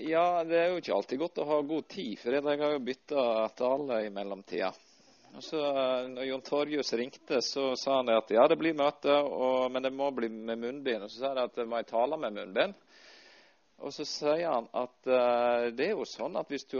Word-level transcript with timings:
ja, 0.00 0.44
det 0.44 0.58
er 0.58 0.70
jo 0.72 0.80
ikke 0.80 0.94
alltid 0.96 1.20
godt 1.20 1.42
å 1.42 1.48
ha 1.48 1.58
god 1.66 1.88
tid, 1.90 2.16
for 2.20 2.34
jeg 2.34 2.44
har 2.62 2.72
jo 2.74 2.86
bytta 2.86 3.26
tale 3.58 4.00
i 4.06 4.10
mellomtida. 4.14 4.72
Og 5.32 5.44
så 5.44 5.60
når 6.12 6.26
Jon 6.28 6.44
Torjus 6.44 6.92
ringte, 6.98 7.40
så 7.44 7.70
sa 7.80 7.98
han 8.00 8.10
at 8.12 8.30
ja, 8.34 8.44
det 8.50 8.58
blir 8.60 8.76
møte, 8.76 9.14
og, 9.16 9.70
men 9.72 9.84
det 9.84 9.92
må 9.96 10.10
bli 10.12 10.28
med 10.28 10.60
munnbind. 10.60 11.06
Og 11.06 11.12
så 11.12 11.22
sa 11.22 11.30
han 11.32 11.40
at 11.46 11.56
må 11.64 11.80
jeg 11.80 11.88
tale 11.88 12.18
med 12.20 12.36
munnbind. 12.36 12.76
Og 13.82 13.90
så 13.96 14.04
sier 14.06 14.44
han 14.46 14.68
at 14.78 15.08
uh, 15.10 15.68
det 15.74 15.88
er 15.88 15.96
jo 15.96 16.04
sånn 16.06 16.36
at 16.38 16.50
hvis 16.52 16.68
du, 16.70 16.78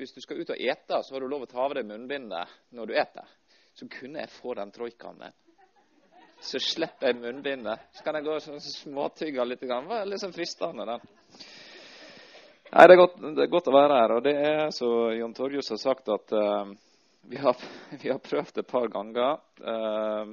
hvis 0.00 0.16
du, 0.16 0.20
skal 0.24 0.40
ut 0.40 0.50
og 0.50 0.58
ete, 0.58 0.98
så 1.04 1.14
har 1.14 1.22
du 1.22 1.28
lov 1.30 1.44
å 1.44 1.50
ta 1.50 1.60
av 1.62 1.76
deg 1.76 1.86
munnbindet 1.86 2.56
når 2.74 2.90
du 2.90 2.94
eter. 2.98 3.34
Så 3.76 3.86
kunne 3.90 4.24
jeg 4.24 4.32
få 4.34 4.56
den 4.58 4.72
troikaen 4.74 5.20
min. 5.20 5.36
Så 6.44 6.58
slipper 6.60 7.12
jeg 7.12 7.20
munnbindet. 7.20 7.84
Så 7.94 8.02
kan 8.06 8.18
jeg 8.18 8.26
gå 8.26 8.34
og 8.34 8.42
sånn 8.42 8.64
småtygge 8.64 9.46
litt. 9.46 9.62
Det 9.62 9.78
var 9.86 10.08
litt 10.08 10.22
sånn 10.24 10.34
fristende, 10.34 10.88
den. 10.88 11.06
Nei, 12.72 12.86
det 12.88 12.94
er, 12.94 12.98
godt, 12.98 13.18
det 13.20 13.44
er, 13.44 13.50
godt, 13.52 13.68
å 13.68 13.74
være 13.74 13.98
her. 14.00 14.12
Og 14.16 14.24
det 14.24 14.34
er 14.40 14.70
så 14.74 14.88
Jon 15.14 15.34
Torjus 15.36 15.68
har 15.74 15.80
sagt 15.82 16.08
at 16.12 16.32
uh, 16.34 16.70
vi, 17.28 17.38
har, 17.40 17.60
vi 18.00 18.10
har, 18.10 18.22
prøvd 18.22 18.62
et 18.62 18.70
par 18.70 18.88
ganger. 18.92 19.36
Uh, 19.60 20.32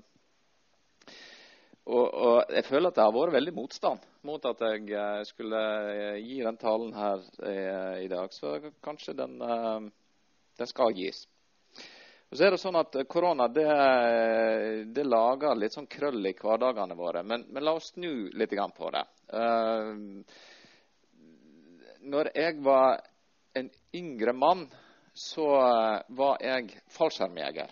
og, 1.92 2.06
og, 2.08 2.38
jeg 2.54 2.66
føler 2.70 2.90
at 2.90 2.98
det 2.98 3.04
har 3.04 3.14
vært 3.16 3.36
veldig 3.36 3.54
motstand 3.58 4.08
mot 4.30 4.44
at 4.46 4.60
jeg 4.62 4.84
eh, 4.94 5.24
skulle 5.26 5.60
gi 6.22 6.36
den 6.46 6.60
talen 6.62 6.92
her 6.94 7.24
i, 7.50 7.56
i 8.06 8.10
dag. 8.12 8.30
Så 8.36 8.54
kanskje 8.86 9.16
den, 9.18 9.34
uh, 9.42 9.82
den, 10.62 10.70
skal 10.70 10.94
gis. 10.94 11.24
Og 12.30 12.38
så 12.38 12.46
er 12.46 12.54
det 12.54 12.62
sånn 12.62 12.78
at 12.80 12.96
Korona 13.12 13.50
det, 13.52 13.66
det 14.94 15.08
lager 15.10 15.58
litt 15.58 15.74
sånn 15.76 15.90
krøll 15.90 16.22
i 16.30 16.36
hverdagene 16.38 16.96
våre. 16.96 17.26
Men, 17.28 17.48
men 17.50 17.66
la 17.66 17.74
oss 17.76 17.90
snu 17.96 18.30
litt 18.30 18.54
på 18.78 18.94
det. 18.94 19.04
Uh, 19.34 20.22
når 22.02 22.32
jeg 22.36 22.58
var 22.66 23.02
en 23.58 23.70
yngre 23.96 24.34
mann, 24.34 24.66
så 25.14 25.48
var 26.08 26.42
jeg 26.44 26.72
fallskjermjeger. 26.96 27.72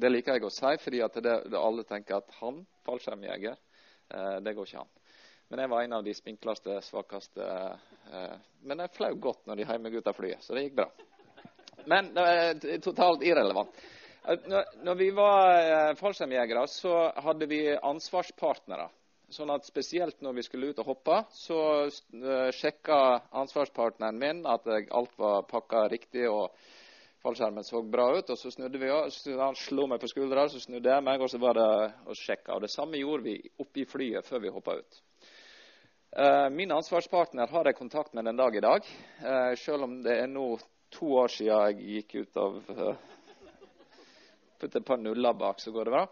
Det 0.00 0.10
liker 0.10 0.36
jeg 0.36 0.46
å 0.46 0.52
si, 0.54 0.70
fordi 0.82 1.02
det, 1.20 1.36
det 1.50 1.58
alle 1.58 1.84
tenker 1.88 2.20
at 2.20 2.34
han 2.40 2.62
fallskjermjeger. 2.86 3.56
Eh, 4.14 4.36
det 4.44 4.54
går 4.54 4.68
ikke 4.68 4.82
an. 4.84 4.92
Men 5.50 5.64
jeg 5.64 5.70
var 5.72 5.82
en 5.82 5.96
av 5.98 6.04
de 6.06 6.14
spinkleste, 6.14 6.76
svakeste. 6.86 7.46
Eh, 8.12 8.34
men 8.62 8.84
jeg 8.84 8.94
flau 8.94 9.14
godt 9.18 9.48
når 9.50 9.58
de 9.58 9.66
heiv 9.66 9.80
meg 9.82 9.96
ut 9.98 10.10
av 10.10 10.14
flyet, 10.14 10.44
så 10.44 10.54
det 10.54 10.68
gikk 10.68 10.76
bra. 10.82 10.90
Men 11.90 12.12
det 12.14 12.26
er 12.28 12.84
totalt 12.84 13.24
irrelevant. 13.26 13.74
Eh, 14.28 14.46
når, 14.84 14.94
vi 15.00 15.10
var 15.16 15.56
eh, 15.58 15.94
fallskjermjegere, 15.98 16.66
så 16.70 16.94
hadde 17.24 17.48
vi 17.50 17.64
ansvarspartnere. 17.74 18.88
Sånn 19.30 19.50
at 19.54 19.66
Spesielt 19.68 20.22
når 20.24 20.40
vi 20.40 20.42
skulle 20.42 20.72
ut 20.72 20.80
og 20.82 20.88
hoppe, 20.90 21.20
så 21.38 21.58
uh, 21.86 22.48
sjekka 22.56 22.96
ansvarspartneren 23.42 24.18
min 24.18 24.40
at 24.48 24.66
alt 24.66 25.12
var 25.20 25.44
pakka 25.50 25.84
riktig 25.92 26.24
og 26.26 26.50
fallskjermen 27.22 27.64
så 27.64 27.82
bra 27.82 28.08
ut. 28.16 28.30
og 28.30 28.38
Så 28.38 28.50
snudde 28.50 28.80
vi 28.80 28.90
også, 28.90 29.36
Han 29.38 29.54
slo 29.54 29.86
meg 29.86 30.00
på 30.02 30.10
skuldra, 30.10 30.48
så 30.48 30.60
snudde 30.60 30.90
jeg 30.90 31.04
meg, 31.06 31.22
og 31.22 31.30
så 31.30 31.38
var 31.38 31.54
det 31.54 31.68
å 32.10 32.16
sjekke. 32.16 32.56
Og 32.56 32.64
Det 32.66 32.72
samme 32.74 32.98
gjorde 32.98 33.28
vi 33.28 33.36
oppe 33.58 33.84
i 33.84 33.86
flyet 33.86 34.26
før 34.26 34.42
vi 34.42 34.54
hoppa 34.56 34.76
ut. 34.80 35.00
Uh, 36.10 36.48
min 36.50 36.72
ansvarspartner 36.74 37.46
har 37.46 37.70
jeg 37.70 37.78
kontakt 37.78 38.14
med 38.14 38.26
den 38.26 38.36
dag 38.36 38.56
i 38.56 38.64
dag, 38.64 38.86
uh, 39.22 39.54
selv 39.54 39.86
om 39.86 40.00
det 40.02 40.16
er 40.24 40.26
nå 40.26 40.56
to 40.90 41.12
år 41.22 41.30
siden 41.30 41.76
jeg 41.78 42.00
gikk 42.02 42.14
ut 42.24 42.40
av 42.42 42.56
Putt 44.60 44.74
et 44.76 44.84
par 44.84 44.98
nuller 45.00 45.32
bak, 45.32 45.60
så 45.62 45.70
går 45.72 45.86
det 45.86 45.92
bra. 45.94 46.02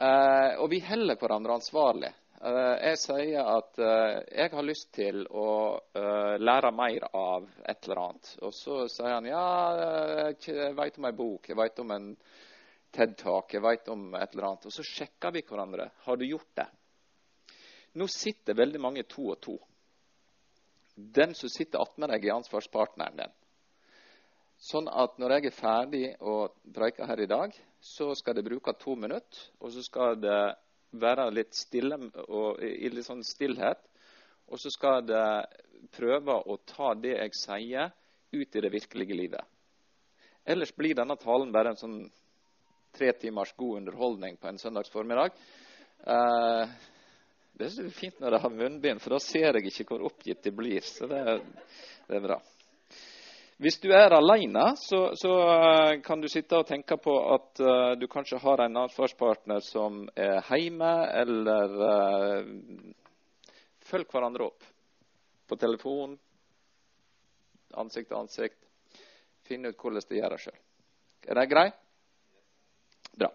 Uh, 0.00 0.56
og 0.64 0.70
vi 0.72 0.80
holder 0.82 1.14
hverandre 1.20 1.58
ansvarlig. 1.60 2.08
Eh, 2.38 2.74
jeg 2.86 2.98
sier 3.02 3.48
at 3.50 3.78
eh, 3.82 4.16
jeg 4.30 4.52
har 4.52 4.66
lyst 4.66 4.92
til 4.94 5.24
å 5.26 5.48
eh, 5.98 6.36
lære 6.38 6.70
mer 6.70 7.08
av 7.10 7.48
et 7.66 7.86
eller 7.88 8.02
annet. 8.04 8.28
Og 8.46 8.52
så 8.54 8.84
sier 8.92 9.16
han 9.16 9.26
ja, 9.26 9.46
jeg 10.38 10.76
veit 10.78 11.00
om 11.00 11.08
ei 11.08 11.16
bok, 11.18 11.48
jeg 11.50 11.58
veit 11.58 11.82
om 11.82 11.90
en 11.96 12.12
TED-talk, 12.94 13.56
jeg 13.56 13.64
veit 13.64 13.90
om 13.90 14.12
et 14.14 14.36
eller 14.36 14.52
annet. 14.52 14.68
Og 14.70 14.76
så 14.76 14.86
sjekker 14.86 15.34
vi 15.34 15.42
hverandre. 15.48 15.88
Har 16.06 16.20
du 16.20 16.28
gjort 16.28 16.52
det? 16.60 16.68
Nå 17.98 18.06
sitter 18.12 18.54
veldig 18.54 18.84
mange 18.86 19.02
to 19.10 19.32
og 19.32 19.40
to. 19.42 19.56
Den 20.94 21.34
som 21.34 21.50
sitter 21.50 21.82
attmed 21.82 22.12
deg, 22.14 22.22
er 22.28 22.38
ansvarspartneren 22.38 23.18
din. 23.18 23.34
Sånn 24.62 24.86
at 24.90 25.18
når 25.18 25.36
jeg 25.36 25.50
er 25.50 25.58
ferdig 25.58 26.06
å 26.22 26.38
preike 26.74 27.06
her 27.06 27.20
i 27.22 27.30
dag, 27.30 27.50
så 27.82 28.12
skal 28.18 28.38
det 28.38 28.46
bruke 28.46 28.74
to 28.78 28.94
minutter. 28.98 29.42
Og 29.58 29.74
så 29.74 29.82
skal 29.86 30.18
det 30.22 30.40
være 30.90 31.28
litt 31.34 31.54
stille 31.56 31.98
og 32.26 32.62
i 32.64 32.90
litt 32.92 33.06
sånn 33.06 33.24
stillhet. 33.26 33.80
Og 34.48 34.60
så 34.60 34.72
skal 34.72 35.04
det 35.04 35.24
prøve 35.94 36.38
å 36.48 36.56
ta 36.68 36.94
det 36.96 37.16
jeg 37.18 37.36
sier, 37.36 37.92
ut 38.28 38.56
i 38.56 38.60
det 38.60 38.70
virkelige 38.72 39.16
livet. 39.16 39.44
Ellers 40.44 40.74
blir 40.76 40.96
denne 40.96 41.16
talen 41.20 41.52
bare 41.52 41.72
en 41.72 41.80
sånn 41.80 41.98
tre 42.96 43.12
timers 43.20 43.54
god 43.56 43.82
underholdning 43.82 44.36
på 44.40 44.48
en 44.48 44.60
søndags 44.60 44.92
formiddag. 44.92 45.32
Eh, 46.04 46.76
det 47.58 47.68
er 47.68 47.90
fint 47.92 48.20
når 48.20 48.36
jeg 48.36 48.44
har 48.44 48.54
munnbind, 48.54 49.02
for 49.02 49.16
da 49.16 49.20
ser 49.22 49.58
jeg 49.58 49.72
ikke 49.72 49.88
hvor 49.92 50.06
oppgitt 50.08 50.44
de 50.44 50.52
blir. 50.54 50.84
Så 50.84 51.08
det, 51.10 51.22
det 52.08 52.20
er 52.20 52.24
bra. 52.24 52.38
Hvis 53.58 53.80
du 53.82 53.88
er 53.90 54.14
alene, 54.14 54.76
så, 54.78 55.16
så, 55.18 55.32
eh, 55.50 56.00
kan 56.06 56.20
du 56.22 56.28
sitte 56.30 56.60
og 56.60 56.66
tenke 56.68 56.94
på 57.02 57.14
at 57.34 57.58
uh, 57.58 57.96
du 57.98 58.06
kanskje 58.06 58.38
har 58.38 58.62
en 58.62 58.76
ansvarspartner 58.84 59.64
som 59.66 60.04
er 60.14 60.38
hjemme, 60.54 60.90
eller 61.18 61.74
uh, 61.82 62.46
følg 63.90 64.06
hverandre 64.14 64.46
opp 64.46 64.68
på 65.50 65.58
telefon, 65.58 66.14
ansikt 67.82 68.12
til 68.12 68.20
ansikt. 68.20 68.60
Finn 69.48 69.66
ut 69.66 69.74
hvordan 69.74 70.06
de 70.06 70.20
gjør 70.20 70.36
det 70.36 70.40
sjøl. 70.44 70.62
Er 71.26 71.40
det 71.40 71.46
greit? 71.50 71.82
Bra. 73.18 73.32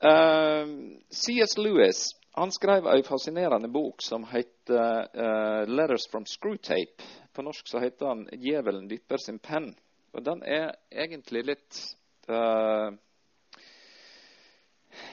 Uh, 0.00 0.64
C.S. 1.12 1.58
Lewis 1.60 2.06
han 2.38 2.52
skrev 2.52 2.86
en 2.86 3.04
fascinerende 3.04 3.68
bok 3.68 4.02
som 4.02 4.24
heter 4.24 5.08
uh, 5.12 5.68
'Letters 5.68 6.08
from 6.10 6.24
Screwtape'. 6.24 7.04
På 7.38 7.42
norsk 7.42 7.68
så 7.68 7.78
heter 7.78 8.06
han 8.06 8.24
'Djevelen 8.32 8.88
dypper 8.88 9.16
sin 9.22 9.38
penn'. 9.38 9.74
Og 10.12 10.24
den 10.26 10.40
er 10.42 10.72
egentlig 10.90 11.44
litt 11.46 11.76
uh, 12.26 12.90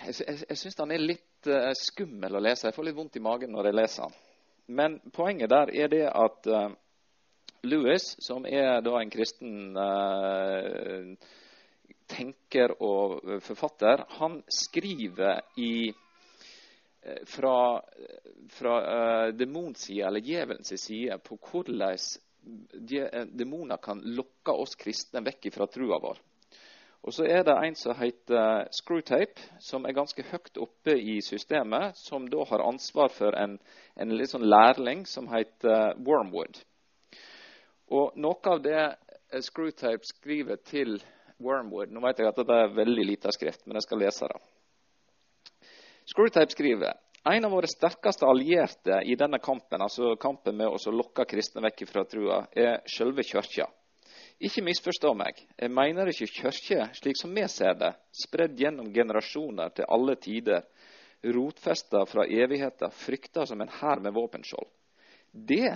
Jeg, 0.07 0.15
jeg, 0.49 0.57
syns 0.57 0.79
den 0.79 0.93
er 0.95 1.03
litt 1.03 1.49
uh, 1.51 1.69
skummel 1.77 2.33
å 2.33 2.41
lese. 2.41 2.65
Jeg 2.65 2.73
får 2.73 2.87
litt 2.87 2.97
vondt 2.97 3.19
i 3.19 3.21
magen 3.21 3.53
når 3.53 3.69
jeg 3.69 3.77
leser 3.77 4.09
den. 4.09 4.17
Men 4.79 4.97
poenget 5.13 5.53
der 5.53 5.69
er 5.83 5.93
det 5.93 6.01
at 6.09 6.49
uh, 6.49 6.73
Louis, 7.61 8.07
som 8.25 8.49
er 8.49 8.81
da 8.81 8.97
en 8.97 9.13
kristen 9.13 9.77
tenker 12.09 12.73
og 12.81 13.21
forfatter, 13.45 14.01
han 14.17 14.41
skriver 14.49 15.45
i 15.61 15.93
fra, 17.25 17.81
fra 18.49 18.75
uh, 18.81 19.33
demonsida, 19.33 20.07
eller 20.07 20.23
djevelens 20.25 20.73
side, 20.81 21.17
på 21.23 21.37
hvordan 21.37 21.91
eh, 21.93 23.25
demoner 23.25 23.77
kan 23.77 24.01
lokke 24.17 24.51
oss 24.53 24.75
kristne 24.79 25.23
vekk 25.25 25.51
fra 25.53 25.67
trua 25.67 25.99
vår. 26.01 26.21
Og 27.05 27.13
så 27.13 27.27
er 27.29 27.43
det 27.45 27.53
en 27.53 27.75
som 27.77 27.93
heter 27.99 28.65
Screwtape, 28.73 29.41
som 29.61 29.85
er 29.85 29.93
ganske 29.93 30.23
høyt 30.25 30.57
oppe 30.57 30.95
i 30.97 31.19
systemet, 31.21 31.97
som 32.01 32.25
da 32.29 32.45
har 32.49 32.65
ansvar 32.65 33.11
for 33.13 33.37
en, 33.37 33.59
en 33.93 34.15
litt 34.17 34.33
sånn 34.33 34.47
lærling 34.49 35.05
som 35.05 35.29
heter 35.29 35.93
Wormwood. 36.01 36.57
Og 37.93 38.17
noe 38.17 38.49
av 38.49 38.63
det 38.65 38.87
Screwtape 39.45 40.07
skriver 40.09 40.57
til 40.65 40.97
Wormwood 41.37 41.91
Nå 41.93 42.01
vet 42.07 42.23
jeg 42.23 42.31
at 42.31 42.41
det 42.41 42.57
er 42.57 42.73
veldig 42.73 43.05
lite 43.05 43.33
skrift, 43.35 43.65
men 43.67 43.77
jeg 43.77 43.85
skal 43.85 44.01
lese 44.01 44.29
det. 44.31 44.41
Screwtape 46.05 46.51
skriver 46.51 46.93
en 47.33 47.45
av 47.45 47.51
våre 47.51 47.67
sterkeste 47.67 48.25
allierte 48.25 48.99
i 49.05 49.15
denne 49.17 49.39
kampen, 49.41 49.81
altså 49.81 50.11
kampen 50.21 50.57
med 50.59 50.69
å 50.69 50.91
lokke 50.93 51.25
kristne 51.25 51.63
vekk 51.65 51.81
fra 51.89 52.03
trua, 52.05 52.43
er 52.53 52.83
selve 52.85 53.23
kirka. 53.25 53.65
Ikke 54.37 54.61
misforstå 54.61 55.13
meg. 55.17 55.39
Jeg 55.57 55.71
mener 55.73 56.11
ikke 56.11 56.27
kirke 56.29 56.85
slik 56.93 57.17
som 57.17 57.33
vi 57.33 57.47
ser 57.49 57.73
det, 57.79 57.89
spredd 58.13 58.59
gjennom 58.61 58.91
generasjoner 58.93 59.73
til 59.73 59.89
alle 59.89 60.15
tider, 60.21 60.67
rotfesta 61.33 62.03
fra 62.05 62.27
evigheta, 62.29 62.91
frykta 62.93 63.47
som 63.49 63.63
en 63.65 63.73
hær 63.79 64.03
med 64.05 64.13
våpenskjold. 64.13 64.69
Det 65.33 65.73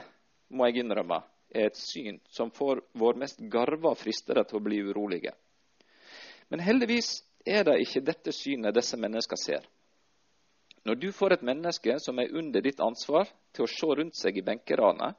må 0.53 0.69
jeg 0.69 0.83
innrømme 0.83 1.23
er 1.49 1.71
et 1.71 1.81
syn 1.81 2.19
som 2.29 2.53
får 2.53 2.83
vår 2.93 3.17
mest 3.23 3.41
garva 3.49 3.95
fristere 3.97 4.45
til 4.45 4.59
å 4.59 4.63
bli 4.69 4.83
urolige. 4.85 5.33
Men 6.53 6.61
heldigvis 6.61 7.23
er 7.45 7.65
det 7.65 7.79
ikke 7.81 8.05
dette 8.05 8.33
synet 8.35 8.77
disse 8.77 8.97
mennesker 9.01 9.41
ser. 9.41 9.65
Når 10.87 10.95
du 10.95 11.09
får 11.11 11.33
et 11.33 11.45
menneske 11.45 11.97
som 11.99 12.19
er 12.19 12.31
under 12.35 12.63
ditt 12.63 12.79
ansvar, 12.79 13.27
til 13.53 13.65
å 13.65 13.71
se 13.71 13.89
rundt 13.99 14.17
seg 14.17 14.37
i 14.37 14.45
benkeranet, 14.45 15.17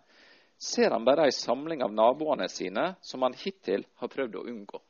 ser 0.60 0.92
han 0.92 1.04
bare 1.04 1.26
ei 1.28 1.34
samling 1.34 1.82
av 1.84 1.92
naboene 1.92 2.48
sine 2.52 2.94
som 3.04 3.22
han 3.24 3.36
hittil 3.36 3.84
har 4.00 4.12
prøvd 4.12 4.36
å 4.36 4.46
unngå. 4.52 4.80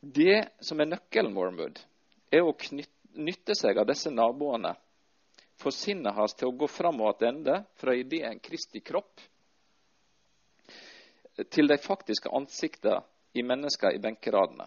Det 0.00 0.40
som 0.64 0.80
er 0.80 0.88
nøkkelen, 0.90 1.34
Wormwood, 1.36 1.78
er 2.32 2.46
å 2.46 2.54
nytte 3.20 3.54
seg 3.58 3.78
av 3.78 3.86
disse 3.90 4.10
naboene, 4.10 4.72
få 5.60 5.70
sinnet 5.74 6.16
hans 6.16 6.34
til 6.34 6.48
å 6.48 6.56
gå 6.56 6.66
fram 6.72 7.02
og 7.04 7.18
tilbake 7.20 7.60
fra 7.82 7.94
ideen 7.94 8.40
Kristi 8.40 8.80
kropp 8.80 9.20
til 11.52 11.68
de 11.68 11.76
faktiske 11.80 12.32
ansiktene 12.32 13.02
i 13.36 13.44
mennesker 13.46 13.94
i 13.94 14.00
benkeradene. 14.02 14.66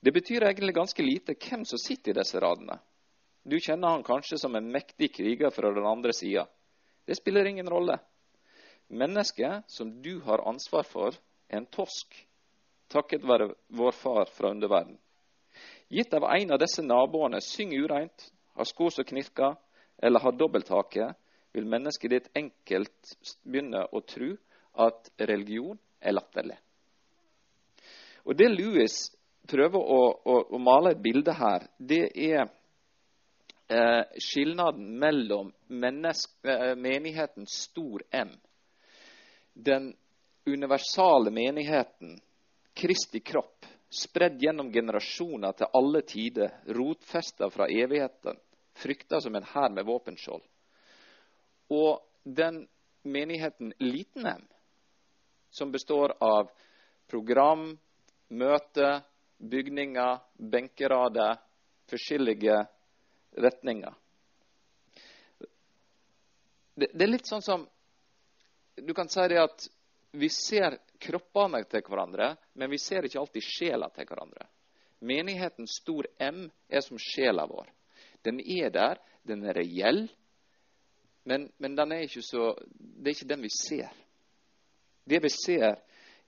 Det 0.00 0.12
betyr 0.12 0.44
egentlig 0.46 0.74
ganske 0.74 1.02
lite 1.02 1.34
hvem 1.34 1.64
som 1.66 1.78
sitter 1.78 2.12
i 2.12 2.20
disse 2.20 2.40
radene. 2.40 2.78
Du 3.42 3.56
kjenner 3.58 3.96
han 3.96 4.04
kanskje 4.06 4.38
som 4.38 4.54
en 4.54 4.70
mektig 4.70 5.10
kriger 5.14 5.50
fra 5.50 5.72
den 5.74 5.86
andre 5.86 6.12
sida. 6.12 6.46
Det 7.04 7.16
spiller 7.16 7.48
ingen 7.48 7.68
rolle. 7.70 7.98
Mennesket 8.88 9.64
som 9.66 9.90
du 10.02 10.20
har 10.20 10.44
ansvar 10.48 10.86
for, 10.86 11.16
er 11.48 11.62
en 11.62 11.66
tosk, 11.66 12.14
takket 12.88 13.24
være 13.24 13.50
vår 13.68 13.92
far 13.92 14.30
fra 14.36 14.50
underverden. 14.50 14.98
Gitt 15.88 16.14
av 16.14 16.28
en 16.28 16.52
av 16.52 16.60
disse 16.60 16.84
naboene 16.84 17.40
synger 17.40 17.88
ureint, 17.88 18.28
har 18.54 18.68
sko 18.68 18.90
som 18.90 19.04
knirker 19.04 19.56
eller 20.02 20.20
har 20.20 20.36
dobbelthake, 20.36 21.10
vil 21.52 21.66
mennesket 21.66 22.10
ditt 22.10 22.30
enkelt 22.36 23.14
begynne 23.42 23.86
å 23.92 24.02
tro 24.04 24.34
at 24.84 25.10
religion 25.18 25.78
er 26.00 26.14
latterlig. 26.14 26.58
Og 28.28 28.36
Det 28.36 28.48
Louis 28.52 28.94
prøver 29.48 29.80
å, 29.80 30.00
å, 30.24 30.36
å 30.54 30.58
male 30.60 30.92
et 30.94 31.02
bilde 31.02 31.32
her, 31.36 31.64
det 31.78 32.04
er 32.12 32.44
eh, 33.68 34.04
skilnaden 34.20 34.90
mellom 35.00 35.52
eh, 35.68 36.74
menigheten 36.76 37.48
stor 37.48 38.04
M, 38.10 38.34
den 39.52 39.92
universale 40.48 41.32
menigheten, 41.34 42.18
Kristi 42.78 43.20
kropp, 43.20 43.66
spredd 43.90 44.42
gjennom 44.42 44.68
generasjoner 44.72 45.56
til 45.58 45.72
alle 45.74 46.04
tider, 46.06 46.52
rotfesta 46.76 47.48
fra 47.50 47.66
evigheten, 47.66 48.36
frykta 48.78 49.18
som 49.20 49.34
en 49.34 49.48
hær 49.54 49.72
med 49.74 49.88
våpenskjold. 49.88 50.44
Og 51.74 51.98
den 52.22 52.62
menigheten 53.02 53.72
liten 53.82 54.26
M, 54.30 54.44
som 55.50 55.72
består 55.72 56.14
av 56.22 56.52
program, 57.10 57.72
møte, 58.28 59.00
bygninger, 59.38 60.18
benkerader, 60.36 61.38
forskjellige 61.90 62.58
retninger. 63.38 63.94
Det, 66.78 66.92
er 66.94 67.10
litt 67.10 67.26
sånn 67.26 67.42
som 67.42 67.66
Du 68.78 68.92
kan 68.94 69.08
si 69.10 69.24
det 69.26 69.40
at 69.42 69.64
vi 70.14 70.28
ser 70.30 70.76
kroppene 71.02 71.64
til 71.66 71.82
hverandre, 71.82 72.28
men 72.54 72.70
vi 72.70 72.78
ser 72.78 73.04
ikke 73.04 73.18
alltid 73.18 73.42
sjela 73.42 73.88
til 73.90 74.06
hverandre. 74.06 74.46
Menigheten 75.02 75.66
stor 75.66 76.06
M 76.22 76.44
er 76.68 76.84
som 76.86 76.98
sjela 76.98 77.46
vår. 77.50 77.66
Den 78.22 78.38
er 78.40 78.70
der, 78.70 79.00
den 79.26 79.42
er 79.46 79.58
reell, 79.58 80.06
men, 81.28 81.48
men 81.58 81.78
er 81.78 82.06
så, 82.22 82.54
det 82.78 83.10
er 83.10 83.16
ikke 83.16 83.28
den 83.34 83.42
vi 83.42 83.50
ser. 83.52 83.90
Det 85.04 85.20
vi 85.22 85.30
ser, 85.34 85.82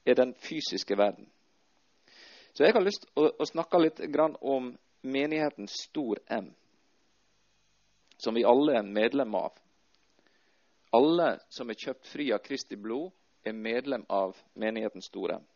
er 0.05 0.15
den 0.15 0.35
fysiske 0.35 0.97
verden. 0.97 1.31
Så 2.61 2.67
jeg 2.67 2.75
har 2.77 2.85
lyst 2.85 3.07
til 3.07 3.23
å, 3.25 3.29
å, 3.41 3.45
snakke 3.49 3.79
litt 3.81 4.01
om 4.45 4.67
menigheten 5.01 5.65
Stor 5.73 6.19
M, 6.29 6.51
som 8.21 8.37
vi 8.37 8.43
alle 8.45 8.75
er 8.77 8.83
medlem 8.85 9.33
av. 9.35 9.55
Alle 10.93 11.39
som 11.49 11.73
er 11.73 11.79
kjøpt 11.81 12.11
fri 12.13 12.27
av 12.37 12.43
Kristi 12.45 12.77
blod, 12.77 13.15
er 13.49 13.57
medlem 13.57 14.05
av 14.13 14.37
menigheten 14.61 15.01
Stor 15.01 15.33
M. 15.39 15.47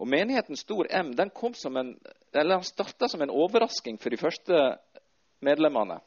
Og 0.00 0.08
Menigheten 0.08 0.56
Stor 0.56 0.88
M 0.88 1.10
den 1.12 1.28
kom 1.28 1.52
som 1.52 1.76
en, 1.76 1.92
eller 2.32 2.64
starta 2.64 3.10
som 3.12 3.20
en 3.20 3.34
overrasking 3.44 4.00
for 4.00 4.08
de 4.08 4.22
første 4.22 4.62
medlemmene. 5.44 6.00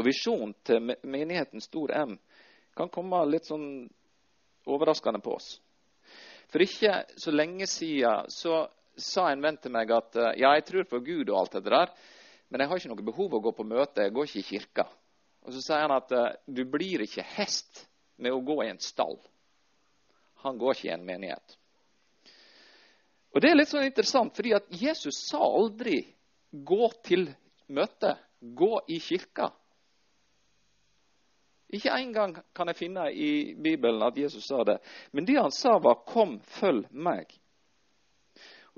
Og 0.00 0.08
Visjonen 0.08 0.56
til 0.64 0.94
menigheten 1.04 1.60
Stor 1.60 1.92
M 1.92 2.16
kan 2.72 2.88
komme 2.88 3.20
litt 3.28 3.52
sånn 3.52 3.84
overraskende 4.64 5.20
på 5.20 5.36
oss. 5.36 5.58
For 6.48 6.64
ikke 6.64 7.02
så 7.20 7.36
lenge 7.36 7.68
siden 7.68 8.32
så 8.32 8.64
sa 9.02 9.28
en 9.30 9.42
venn 9.42 9.58
til 9.62 9.72
meg 9.74 9.90
at 9.94 10.16
eh, 10.16 10.38
ja, 10.42 10.54
jeg 10.58 10.66
tror 10.68 10.88
på 10.90 11.02
Gud 11.06 11.30
og 11.30 11.38
alt 11.40 11.58
det 11.58 11.70
der, 11.70 11.92
men 12.48 12.62
jeg 12.62 12.70
har 12.70 12.80
ikke 12.80 12.90
noe 12.92 13.08
behov 13.10 13.36
å 13.36 13.42
gå 13.44 13.52
på 13.56 13.66
møte, 13.68 14.04
jeg 14.06 14.14
går 14.16 14.28
ikke 14.28 14.40
i 14.40 14.48
kirka. 14.48 14.86
Og 15.46 15.54
Så 15.54 15.62
sier 15.64 15.84
han 15.84 15.94
at 15.94 16.12
eh, 16.12 16.34
du 16.46 16.64
blir 16.68 17.04
ikke 17.04 17.26
hest 17.36 17.84
med 18.18 18.34
å 18.34 18.42
gå 18.44 18.60
i 18.64 18.70
en 18.72 18.82
stall. 18.82 19.18
Han 20.44 20.58
går 20.58 20.76
ikke 20.76 20.90
i 20.90 20.94
en 20.96 21.06
menighet. 21.06 21.56
Og 23.34 23.42
Det 23.42 23.50
er 23.50 23.58
litt 23.58 23.70
sånn 23.70 23.86
interessant, 23.86 24.34
fordi 24.34 24.54
at 24.56 24.68
Jesus 24.72 25.20
sa 25.28 25.40
aldri 25.44 26.00
'gå 26.50 26.88
til 27.04 27.28
møte', 27.68 28.16
'gå 28.40 28.80
i 28.88 28.98
kirka'. 28.98 29.52
Ikke 31.68 31.92
engang 31.92 32.38
kan 32.54 32.68
jeg 32.68 32.76
finne 32.76 33.10
i 33.12 33.54
Bibelen 33.54 34.02
at 34.02 34.16
Jesus 34.16 34.46
sa 34.48 34.64
det. 34.64 34.78
Men 35.12 35.24
det 35.24 35.36
han 35.36 35.52
sa, 35.52 35.78
var 35.78 36.00
'kom, 36.06 36.40
følg 36.40 36.88
meg'. 36.90 37.38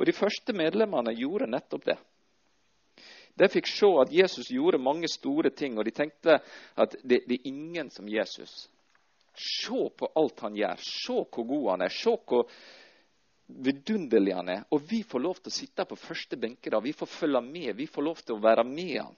Og 0.00 0.08
De 0.08 0.16
første 0.16 0.56
medlemmene 0.56 1.12
gjorde 1.12 1.50
nettopp 1.52 1.84
det. 1.92 1.98
De 3.36 3.48
fikk 3.52 3.68
se 3.68 3.88
at 4.00 4.12
Jesus 4.12 4.50
gjorde 4.52 4.80
mange 4.80 5.08
store 5.08 5.52
ting, 5.52 5.76
og 5.78 5.84
de 5.84 5.92
tenkte 5.94 6.40
at 6.74 6.96
det, 7.04 7.22
det 7.28 7.38
er 7.38 7.48
ingen 7.52 7.90
som 7.92 8.08
Jesus. 8.08 8.66
Se 9.36 9.86
på 9.96 10.08
alt 10.16 10.40
han 10.40 10.56
gjør. 10.56 10.82
Se 10.84 11.16
hvor 11.22 11.46
god 11.52 11.70
han 11.70 11.84
er. 11.86 11.94
Se 11.94 12.16
hvor 12.16 12.48
vidunderlig 13.46 14.34
han 14.34 14.48
er. 14.48 14.64
Og 14.72 14.82
vi 14.88 15.02
får 15.06 15.24
lov 15.24 15.40
til 15.40 15.52
å 15.52 15.58
sitte 15.60 15.86
på 15.88 15.98
første 16.00 16.36
benke. 16.36 16.70
da. 16.70 16.80
Vi 16.80 16.92
får 16.96 17.06
følge 17.06 17.40
med. 17.44 17.74
Vi 17.76 17.86
får 17.86 18.08
lov 18.08 18.22
til 18.24 18.36
å 18.36 18.42
være 18.42 18.64
med 18.66 18.96
han. 18.98 19.16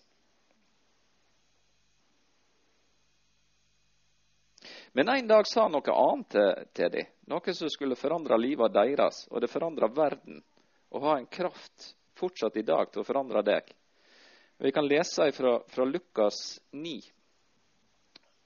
Men 4.92 5.08
en 5.08 5.28
dag 5.28 5.46
sa 5.48 5.64
han 5.64 5.72
noe 5.72 5.94
annet 5.96 6.34
til, 6.34 6.64
til 6.76 6.90
dem. 6.92 7.12
Noe 7.32 7.54
som 7.56 7.70
skulle 7.72 7.96
forandre 7.96 8.36
livet 8.36 8.74
deres, 8.74 9.24
og 9.30 9.40
det 9.40 9.48
forandra 9.48 9.88
verden. 9.88 10.42
Og 10.92 11.04
ha 11.06 11.16
en 11.18 11.26
kraft 11.26 11.92
fortsatt 12.18 12.56
i 12.60 12.66
dag 12.66 12.90
til 12.92 13.02
å 13.02 13.06
forandre 13.06 13.42
deg. 13.46 13.68
Vi 14.62 14.72
kan 14.72 14.86
lese 14.86 15.30
fra, 15.34 15.56
fra 15.72 15.84
Lukas 15.88 16.60
9, 16.70 16.92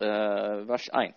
eh, 0.00 0.54
vers 0.68 0.88
1. 0.94 1.16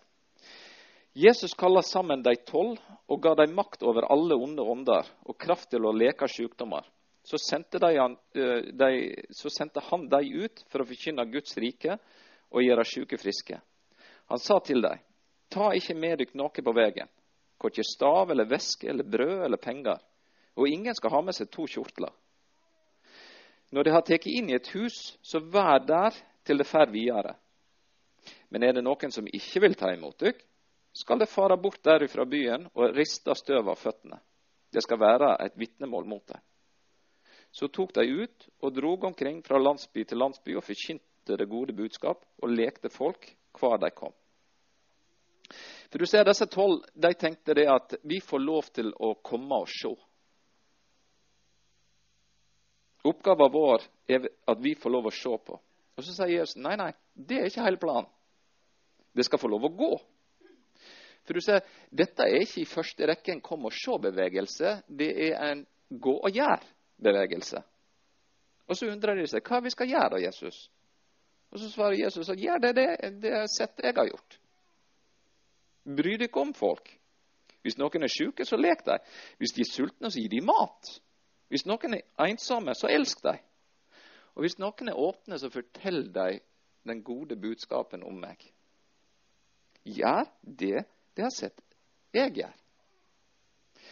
Jesus 1.13 1.53
kalte 1.57 1.85
sammen 1.87 2.23
de 2.23 2.35
tolv 2.47 2.81
og 3.09 3.21
ga 3.21 3.35
dem 3.39 3.55
makt 3.57 3.83
over 3.83 4.07
alle 4.11 4.37
onde 4.37 4.65
ånder 4.65 5.07
og 5.25 5.37
kraft 5.39 5.69
til 5.71 5.85
å 5.85 5.93
leke 5.95 6.27
sykdommer. 6.29 6.85
Så 7.23 7.37
sendte, 7.41 7.79
de 7.79 7.93
han, 7.97 8.17
eh, 8.33 8.69
de, 8.73 8.89
så 9.35 9.51
sendte 9.53 9.83
han 9.89 10.07
dem 10.09 10.43
ut 10.43 10.63
for 10.69 10.81
å 10.81 10.89
forkynne 10.89 11.25
Guds 11.31 11.57
rike 11.61 11.97
og 12.49 12.65
gjøre 12.65 12.85
syke 12.87 13.19
friske. 13.21 13.61
Han 14.29 14.41
sa 14.41 14.59
til 14.65 14.81
dem, 14.81 15.05
Ta 15.49 15.71
ikke 15.73 15.95
med 15.97 16.19
dere 16.21 16.37
noe 16.37 16.61
på 16.61 16.73
veien, 16.77 17.09
korkje 17.57 17.81
stav 17.88 18.29
eller 18.29 18.45
væske 18.45 18.86
eller 18.91 19.07
brød 19.07 19.48
eller 19.48 19.57
penger, 19.57 19.98
og 20.58 20.68
ingen 20.68 20.96
skal 20.96 21.13
ha 21.13 21.22
med 21.22 21.36
seg 21.38 21.51
to 21.53 21.68
kjortler. 21.70 22.12
Når 23.72 23.86
de 23.86 23.94
har 23.94 24.06
tatt 24.06 24.25
inn 24.27 24.50
i 24.50 24.58
et 24.58 24.72
hus, 24.74 25.18
så 25.22 25.39
vær 25.39 25.84
der 25.86 26.15
til 26.46 26.58
det 26.58 26.68
fer 26.68 26.89
videre. 26.89 27.36
Men 28.50 28.65
er 28.65 28.74
det 28.74 28.84
noen 28.84 29.13
som 29.13 29.27
ikke 29.29 29.62
vil 29.62 29.77
ta 29.77 29.91
imot 29.94 30.18
dykk, 30.20 30.39
skal 31.00 31.20
det 31.22 31.29
fare 31.29 31.58
bort 31.62 31.84
derifra 31.86 32.25
byen 32.25 32.65
og 32.74 32.96
riste 32.98 33.36
støv 33.38 33.70
av 33.70 33.77
føttene. 33.77 34.18
Det 34.74 34.82
skal 34.84 35.00
være 35.01 35.36
et 35.46 35.58
vitnemål 35.58 36.08
mot 36.10 36.25
dem. 36.27 36.41
Så 37.51 37.70
tok 37.74 37.94
de 37.98 38.06
ut 38.06 38.48
og 38.62 38.74
drog 38.74 39.06
omkring 39.10 39.41
fra 39.46 39.58
landsby 39.62 40.03
til 40.06 40.22
landsby 40.22 40.56
og 40.58 40.65
forkynte 40.65 41.38
det 41.38 41.50
gode 41.50 41.74
budskap 41.77 42.25
og 42.41 42.53
lekte 42.53 42.89
folk 42.94 43.25
hver 43.60 43.77
de 43.82 43.89
kom. 43.94 44.13
For 45.89 45.98
du 45.98 46.06
ser, 46.06 46.25
Disse 46.25 46.46
tolv 46.46 46.84
de 46.94 47.13
tenkte 47.18 47.56
det 47.58 47.65
at 47.70 47.96
vi 48.06 48.20
får 48.22 48.41
lov 48.44 48.70
til 48.74 48.91
å 48.94 49.15
komme 49.25 49.63
og 49.63 49.70
se. 49.74 49.94
Oppgaven 53.08 53.51
vår 53.53 53.84
er 54.12 54.27
at 54.27 54.62
vi 54.62 54.75
får 54.75 54.91
lov 54.91 55.08
å 55.08 55.15
se 55.15 55.36
på. 55.46 55.60
Og 56.00 56.03
Så 56.03 56.15
sier 56.15 56.39
Jesus 56.39 56.60
nei, 56.60 56.75
nei, 56.79 56.91
det 57.13 57.39
er 57.39 57.50
ikke 57.50 57.65
hele 57.65 57.79
planen. 57.79 58.08
Det 59.15 59.25
skal 59.25 59.41
få 59.41 59.50
lov 59.51 59.68
å 59.68 59.75
gå. 59.75 59.91
For 61.27 61.36
du 61.38 61.44
ser, 61.44 61.63
Dette 61.91 62.25
er 62.25 62.44
ikke 62.44 62.63
i 62.63 62.70
første 62.70 63.08
rekke 63.10 63.34
en 63.36 63.44
kom 63.44 63.68
og 63.68 63.75
se-bevegelse. 63.75 64.79
Det 64.88 65.10
er 65.29 65.36
en 65.50 65.65
gå 65.89 66.15
og 66.18 66.36
gjør-bevegelse. 66.36 67.63
Og 68.70 68.77
Så 68.77 68.89
undrer 68.91 69.18
de 69.18 69.25
seg 69.27 69.44
hva 69.46 69.60
vi 69.65 69.72
skal 69.74 69.89
gjøre, 69.89 70.12
da, 70.15 70.22
Jesus. 70.24 70.70
Og 71.50 71.60
Så 71.60 71.72
svarer 71.74 71.98
Jesus 71.98 72.29
at 72.29 72.39
gjør 72.39 72.62
det, 72.63 72.75
det, 72.77 72.88
det 73.24 73.36
sett 73.56 73.82
jeg 73.84 73.96
har 73.98 74.10
gjort. 74.12 74.39
Bry 75.89 76.18
deg 76.22 76.38
om 76.38 76.53
folk. 76.53 76.91
Hvis 77.65 77.79
noen 77.79 78.06
er 78.06 78.12
syke, 78.13 78.46
så 78.46 78.58
lek 78.60 78.86
de. 78.86 78.98
Hvis 79.41 79.56
de 79.56 79.65
er 79.65 79.72
sultne, 79.72 80.12
så 80.12 80.22
gir 80.22 80.32
de 80.32 80.44
mat. 80.46 80.91
Hvis 81.50 81.65
noen 81.65 81.98
er 81.98 82.29
ensomme, 82.29 82.75
så 82.77 82.89
elsk 82.91 83.24
dem. 83.25 83.39
Og 84.38 84.46
hvis 84.46 84.60
noen 84.62 84.91
er 84.91 85.00
åpne, 85.00 85.39
så 85.39 85.50
fortell 85.51 86.06
dem 86.13 86.39
den 86.88 87.03
gode 87.03 87.36
budskapen 87.36 88.06
om 88.08 88.22
meg. 88.22 88.44
Gjør 89.84 90.29
det 90.41 90.86
de 91.15 91.25
har 91.25 91.34
sett 91.34 91.60
jeg 92.13 92.34
gjør. 92.39 92.53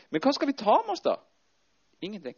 Men 0.09 0.23
hva 0.23 0.31
skal 0.33 0.49
vi 0.49 0.57
ta 0.57 0.77
med 0.81 0.95
oss, 0.95 1.03
da? 1.05 1.17
Ingenting. 2.01 2.37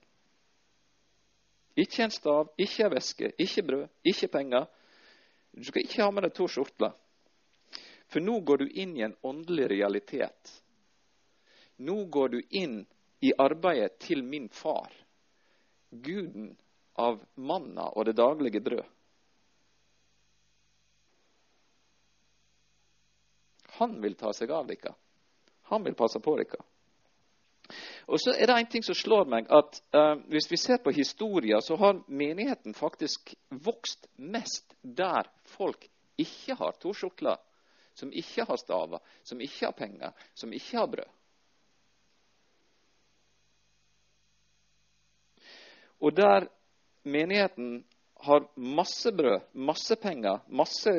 Ikke 1.80 2.04
en 2.04 2.12
stav, 2.12 2.50
ikke 2.60 2.88
en 2.88 2.94
væske, 2.96 3.32
ikke 3.40 3.64
brød, 3.68 3.86
ikke 4.04 4.28
penger. 4.34 4.66
Du 5.56 5.64
skal 5.64 5.86
ikke 5.86 6.04
ha 6.04 6.10
med 6.12 6.28
deg 6.28 6.34
to 6.36 6.48
skjortler. 6.52 6.96
For 8.10 8.24
nå 8.24 8.40
går 8.44 8.64
du 8.64 8.80
inn 8.82 8.96
i 8.98 9.06
en 9.06 9.16
åndelig 9.24 9.68
realitet 9.70 10.56
Nå 11.86 12.08
går 12.12 12.32
du 12.34 12.40
inn 12.58 12.80
i 13.24 13.30
arbeidet 13.40 14.00
til 14.04 14.24
min 14.26 14.50
far, 14.52 14.90
guden 15.90 16.58
av 17.00 17.22
manna 17.36 17.90
og 17.90 18.06
det 18.06 18.18
daglige 18.20 18.62
brød. 18.62 18.84
Han 23.80 24.02
vil 24.02 24.18
ta 24.20 24.34
seg 24.36 24.52
av 24.52 24.68
dere. 24.68 24.92
Han 25.72 25.86
vil 25.86 25.96
passe 25.96 26.20
på 26.20 26.36
dere. 26.40 26.60
Og 28.10 28.18
så 28.20 28.34
er 28.34 28.50
det 28.50 28.56
en 28.58 28.70
ting 28.74 28.84
som 28.84 28.98
slår 28.98 29.30
meg, 29.30 29.48
at 29.54 29.78
uh, 29.94 30.18
Hvis 30.32 30.50
vi 30.52 30.58
ser 30.58 30.82
på 30.84 30.92
historien, 30.92 31.62
så 31.62 31.78
har 31.78 32.02
menigheten 32.08 32.74
faktisk 32.74 33.36
vokst 33.50 34.10
mest 34.18 34.74
der 34.82 35.30
folk 35.54 35.86
ikke 36.20 36.58
har 36.60 36.76
to 36.82 36.94
skjortler, 36.94 37.38
som 37.94 38.12
ikke 38.12 38.46
har 38.50 38.58
staver, 38.58 39.00
som 39.24 39.42
ikke 39.42 39.66
har 39.66 39.78
penger, 39.78 40.12
som 40.34 40.54
ikke 40.54 40.78
har 40.78 40.90
brød. 40.90 41.19
Og 46.00 46.16
der 46.16 46.48
menigheten 47.04 47.84
har 48.26 48.48
masse 48.56 49.12
brød, 49.16 49.52
masse 49.54 49.96
penger, 49.96 50.42
masse 50.48 50.92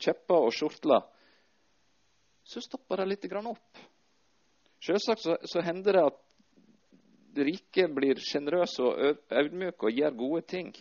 kjepper 0.00 0.46
og 0.46 0.52
skjortler, 0.52 1.04
så 2.44 2.60
stopper 2.60 3.00
det 3.00 3.08
litt 3.08 3.26
opp. 3.40 3.84
Selvsagt 4.84 5.22
så, 5.24 5.36
så 5.48 5.62
hender 5.64 5.96
det 5.96 6.04
at 6.04 6.18
rike 7.44 7.86
blir 7.88 8.20
sjenerøse 8.20 8.84
og 8.84 9.22
ydmyke 9.32 9.88
og 9.88 9.96
gjør 9.96 10.18
gode 10.18 10.42
ting. 10.48 10.74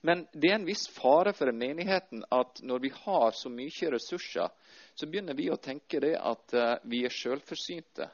Men 0.00 0.24
det 0.32 0.48
er 0.48 0.56
en 0.56 0.64
viss 0.68 0.86
fare 0.96 1.34
for 1.36 1.52
menigheten 1.52 2.24
at 2.32 2.62
når 2.64 2.80
vi 2.86 2.90
har 3.02 3.36
så 3.36 3.52
mye 3.52 3.92
ressurser, 3.92 4.48
så 4.96 5.06
begynner 5.06 5.36
vi 5.36 5.50
å 5.52 5.60
tenke 5.60 6.00
det 6.00 6.14
at 6.16 6.56
uh, 6.56 6.78
vi 6.88 7.02
er 7.04 7.12
selvforsynte. 7.12 8.08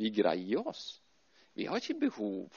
Vi 0.00 0.08
greier 0.16 0.64
oss. 0.64 1.00
Vi 1.52 1.66
har 1.68 1.76
ikke 1.76 2.00
behov. 2.06 2.48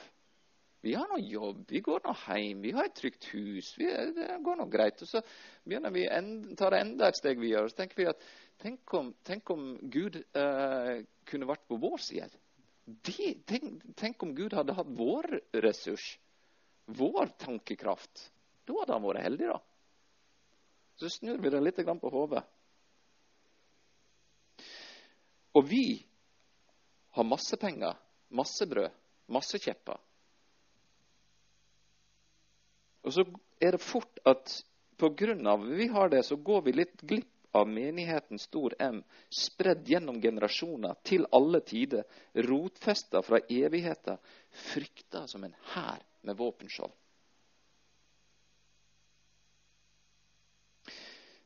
Vi 0.84 0.92
har 0.94 1.08
noe 1.08 1.22
jobb, 1.24 1.62
vi 1.72 1.80
går 1.80 2.02
nå 2.04 2.12
hjem, 2.26 2.60
vi 2.60 2.72
har 2.76 2.84
et 2.84 2.96
trygt 2.98 3.24
hus. 3.32 3.70
Vi, 3.80 3.86
det 3.88 4.34
går 4.44 4.58
nå 4.60 4.66
greit. 4.68 5.00
Og 5.00 5.08
så 5.08 5.22
begynner 5.64 5.94
vi 5.94 6.02
enda, 6.12 6.52
tar 6.60 6.76
enda 6.76 7.08
et 7.08 7.16
steg 7.16 7.40
videre. 7.40 7.70
Så 7.72 7.78
tenker 7.78 8.02
vi 8.02 8.08
at 8.10 8.26
tenk 8.60 8.94
om, 8.98 9.08
tenk 9.24 9.52
om 9.54 9.62
Gud 9.94 10.20
uh, 10.36 11.00
kunne 11.24 11.48
vært 11.48 11.64
på 11.72 11.80
vår 11.80 12.04
side. 12.04 12.28
De, 12.84 13.32
tenk, 13.48 13.80
tenk, 13.96 14.28
om 14.28 14.36
Gud 14.36 14.52
hadde 14.52 14.76
hatt 14.76 14.92
vår 14.92 15.30
ressurs, 15.64 16.18
vår 17.00 17.32
tankekraft. 17.40 18.28
Da 18.68 18.76
hadde 18.82 18.98
han 18.98 19.08
vært 19.08 19.24
heldig, 19.24 19.54
da. 19.54 19.60
Så 21.00 21.16
snur 21.16 21.40
vi 21.40 21.50
det 21.50 21.64
litt 21.64 21.80
på 21.80 22.12
hodet. 22.12 22.44
Og 25.56 25.64
vi 25.64 25.86
har 27.16 27.24
masse 27.24 27.56
penger, 27.56 27.96
masse 28.36 28.68
brød, 28.68 28.92
masse 29.32 29.58
kjepper. 29.64 29.96
Og 33.04 33.12
så 33.12 33.24
er 33.60 33.76
det 33.76 33.84
fort 33.84 34.20
at 34.26 34.50
pga. 34.98 35.56
vi 35.56 35.86
har 35.88 36.08
det, 36.08 36.22
så 36.24 36.36
går 36.36 36.62
vi 36.62 36.72
litt 36.72 37.00
glipp 37.02 37.30
av 37.54 37.68
menigheten 37.68 38.38
stor 38.38 38.74
M, 38.78 39.02
spredd 39.30 39.86
gjennom 39.88 40.20
generasjoner, 40.20 40.96
til 41.04 41.26
alle 41.30 41.60
tider, 41.60 42.02
rotfesta 42.34 43.22
fra 43.22 43.38
evigheter, 43.48 44.18
frykta 44.72 45.26
som 45.30 45.44
en 45.44 45.54
hær 45.74 46.02
med 46.22 46.36
våpenskjold. 46.36 46.92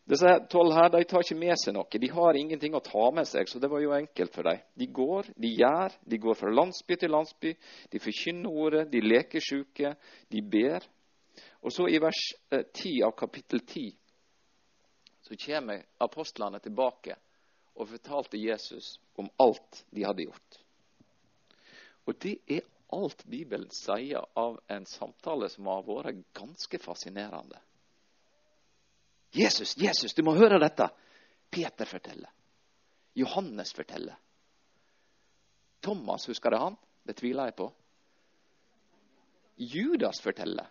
Disse 0.09 0.31
tolv 0.49 0.73
her 0.73 0.89
de 0.89 1.03
tar 1.05 1.21
ikke 1.21 1.37
med 1.37 1.59
seg 1.61 1.75
noe. 1.77 1.99
De 2.01 2.09
har 2.09 2.37
ingenting 2.41 2.73
å 2.73 2.81
ta 2.81 3.11
med 3.13 3.29
seg, 3.29 3.45
så 3.51 3.61
det 3.61 3.69
var 3.69 3.83
jo 3.83 3.93
enkelt 3.93 4.33
for 4.33 4.49
dem. 4.49 4.63
De 4.81 4.87
går, 4.89 5.29
de 5.37 5.51
gjør, 5.59 5.99
de 6.09 6.21
går 6.23 6.39
fra 6.39 6.53
landsby 6.55 6.97
til 6.97 7.13
landsby. 7.13 7.53
De 7.93 8.01
forkynner 8.01 8.63
ordet, 8.65 8.87
de 8.89 9.03
leker 9.05 9.45
sjuke, 9.45 9.93
de 10.33 10.41
ber. 10.41 10.87
Og 11.61 11.73
så 11.73 11.89
i 11.89 12.01
vers 12.03 12.23
10 12.51 12.57
eh, 12.59 13.07
av 13.07 13.15
kapittel 13.19 13.61
10 13.61 13.91
så 15.29 15.37
kommer 15.37 15.85
apostlene 15.99 16.61
tilbake 16.65 17.17
og 17.79 17.89
fortalte 17.91 18.41
Jesus 18.41 18.97
om 19.21 19.29
alt 19.37 19.85
de 19.91 20.07
hadde 20.07 20.25
gjort. 20.25 20.61
Og 22.09 22.17
det 22.23 22.39
er 22.49 22.65
alt 22.97 23.25
Bibelen 23.29 23.69
sier 23.75 24.25
av 24.39 24.57
en 24.73 24.87
samtale 24.89 25.51
som 25.53 25.69
har 25.69 25.85
vært 25.85 26.23
ganske 26.37 26.81
fascinerende. 26.81 27.61
Jesus, 29.37 29.75
Jesus, 29.77 30.15
du 30.17 30.25
må 30.25 30.33
høre 30.39 30.61
dette! 30.63 30.89
Peter 31.51 31.89
forteller. 31.89 32.31
Johannes 33.17 33.73
forteller. 33.73 34.17
Thomas, 35.81 36.27
husker 36.29 36.51
det 36.51 36.59
han? 36.61 36.77
Det 37.05 37.17
tviler 37.17 37.49
jeg 37.49 37.57
på. 37.57 37.69
Judas 39.57 40.21
forteller. 40.23 40.69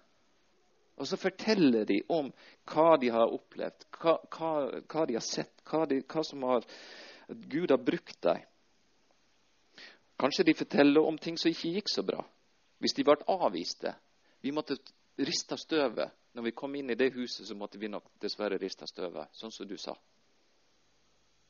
Og 0.97 1.07
så 1.07 1.17
forteller 1.21 1.85
de 1.85 1.99
om 2.09 2.31
hva 2.71 2.95
de 2.97 3.11
har 3.13 3.33
opplevd, 3.33 3.85
hva, 3.99 4.15
hva, 4.33 4.51
hva 4.89 5.05
de 5.05 5.17
har 5.17 5.25
sett, 5.25 5.61
hva, 5.69 5.85
de, 5.89 6.01
hva 6.01 6.23
som 6.25 6.45
har, 6.49 6.65
Gud 7.27 7.73
har 7.73 7.81
brukt 7.83 8.17
dem. 8.25 8.41
Kanskje 10.17 10.47
de 10.47 10.57
forteller 10.57 11.05
om 11.05 11.17
ting 11.21 11.37
som 11.37 11.51
ikke 11.51 11.75
gikk 11.75 11.91
så 11.93 12.01
bra. 12.05 12.23
Hvis 12.81 12.95
de 12.97 13.05
ble 13.05 13.17
avviste. 13.29 13.93
Vi 14.41 14.53
måtte 14.53 14.79
riste 15.21 15.57
støvet. 15.61 16.13
Når 16.37 16.43
vi 16.43 16.53
kom 16.57 16.75
inn 16.77 16.89
i 16.93 16.97
det 16.97 17.11
huset, 17.15 17.47
så 17.47 17.55
måtte 17.57 17.79
vi 17.81 17.89
nok 17.89 18.11
dessverre 18.21 18.59
riste 18.61 18.85
støvet, 18.89 19.29
sånn 19.33 19.53
som 19.53 19.69
du 19.69 19.73
sa. 19.81 19.95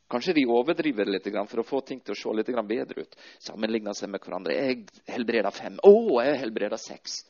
Kanskje 0.08 0.38
de 0.38 0.46
overdriver 0.48 1.10
litt 1.10 1.28
for 1.50 1.60
å 1.60 1.68
få 1.68 1.82
ting 1.84 2.00
til 2.00 2.16
å 2.16 2.20
se 2.20 2.36
litt 2.36 2.52
bedre 2.68 3.04
ut. 3.04 3.16
Sammenligner 3.44 3.94
seg 3.94 4.10
med 4.10 4.24
hverandre. 4.24 4.54
'Jeg 4.54 4.88
helbreder 5.08 5.52
fem.' 5.52 5.80
'Å, 5.84 6.24
jeg 6.24 6.40
helbreder 6.40 6.78
seks.' 6.80 7.26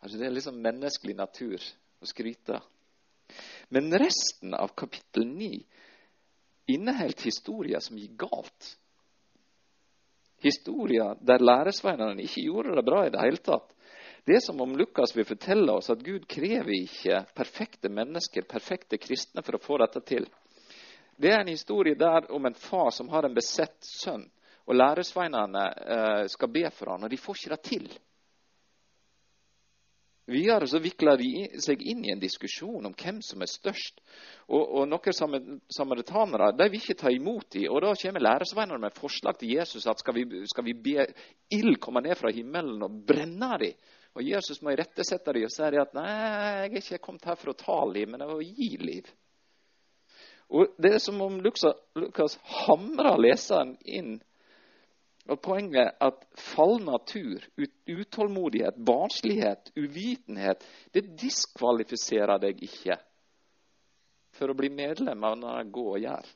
Altså, 0.00 0.18
det 0.18 0.26
er 0.26 0.34
liksom 0.34 0.60
menneskelig 0.64 1.16
natur 1.16 1.60
å 2.00 2.08
skryte. 2.08 2.60
Men 3.68 3.92
resten 4.00 4.54
av 4.56 4.72
kapittel 4.78 5.26
9 5.28 5.60
inneholdt 6.74 7.26
historier 7.26 7.82
som 7.84 7.98
gikk 7.98 8.16
galt. 8.24 8.70
Historier 10.40 11.18
der 11.20 11.42
læresveinene 11.44 12.24
ikke 12.24 12.46
gjorde 12.46 12.74
det 12.78 12.86
bra 12.86 13.04
i 13.06 13.12
det 13.12 13.20
hele 13.22 13.42
tatt. 13.44 13.74
Det 14.24 14.36
er 14.36 14.44
som 14.44 14.60
om 14.60 14.76
Lukas 14.76 15.12
vil 15.16 15.28
fortelle 15.28 15.72
oss 15.72 15.90
at 15.92 16.02
Gud 16.04 16.26
krever 16.28 16.72
ikke 16.76 17.22
perfekte 17.36 17.88
mennesker, 17.92 18.44
perfekte 18.48 18.98
kristne, 19.00 19.42
for 19.44 19.56
å 19.56 19.62
få 19.62 19.78
dette 19.80 20.02
til. 20.06 20.28
Det 21.20 21.32
er 21.32 21.42
en 21.42 21.52
historie 21.52 21.96
der 21.98 22.30
om 22.32 22.46
en 22.46 22.56
far 22.56 22.90
som 22.96 23.08
har 23.12 23.26
en 23.26 23.36
besett 23.36 23.76
sønn, 23.84 24.24
og 24.68 24.76
læresveinene 24.76 25.64
eh, 25.66 26.22
skal 26.32 26.52
be 26.52 26.68
for 26.76 26.92
ham, 26.92 27.04
og 27.04 27.12
de 27.12 27.20
får 27.20 27.40
ikke 27.40 27.54
det 27.54 27.62
til. 27.68 27.88
Videre 30.30 30.66
så 30.70 30.78
vikler 30.78 31.18
de 31.18 31.60
seg 31.62 31.80
inn 31.82 32.04
i 32.06 32.12
en 32.12 32.20
diskusjon 32.22 32.86
om 32.86 32.94
hvem 32.94 33.18
som 33.24 33.42
er 33.42 33.50
størst. 33.50 34.00
Og, 34.48 34.62
og 34.62 34.88
Noen 34.88 35.60
samaritanere 35.72 36.52
de 36.58 36.68
vil 36.70 36.82
ikke 36.82 36.98
ta 37.02 37.12
imot 37.12 37.48
dem. 37.56 37.66
Og 37.70 37.82
Da 37.82 37.94
kommer 37.98 38.24
læresveinene 38.26 38.82
med 38.84 38.98
forslag 38.98 39.40
til 39.40 39.56
Jesus 39.56 39.88
at 39.90 40.02
skal 40.02 40.16
vi, 40.16 40.26
skal 40.50 40.66
vi 40.66 40.76
be 40.76 41.08
ild 41.56 41.80
komme 41.82 42.04
ned 42.04 42.18
fra 42.20 42.32
himmelen 42.34 42.82
og 42.86 43.02
brenne 43.06 43.56
dem? 43.64 43.90
Og 44.18 44.26
Jesus 44.26 44.62
må 44.62 44.72
irettesette 44.74 45.34
dem 45.34 45.46
og 45.46 45.52
si 45.54 45.62
at 45.62 45.92
nei, 45.94 46.06
jeg 46.10 46.70
er 46.70 46.78
ikke 46.80 47.04
kommet 47.04 47.28
her 47.30 47.38
for 47.38 47.52
å 47.52 47.58
ta 47.58 47.78
liv, 47.90 48.08
men 48.10 48.24
å 48.26 48.40
gi 48.42 48.72
liv. 48.82 49.10
Og 50.50 50.74
Det 50.82 50.96
er 50.96 51.02
som 51.02 51.20
om 51.22 51.38
Lukas 51.42 52.36
hamrer 52.66 53.20
leseren 53.22 53.76
inn 53.86 54.16
og 55.30 55.38
Poenget 55.42 55.78
er 55.84 55.92
at 56.02 56.24
fallen 56.34 56.88
natur, 56.90 57.44
utålmodighet, 57.86 58.80
barnslighet, 58.86 59.70
uvitenhet, 59.78 60.64
det 60.94 61.04
diskvalifiserer 61.20 62.40
deg 62.42 62.62
ikke 62.66 62.98
for 64.34 64.50
å 64.50 64.56
bli 64.58 64.70
medlem 64.74 65.22
av 65.26 65.36
denne 65.36 65.64
gå 65.70 65.86
og 65.92 66.02
gjør. 66.02 66.30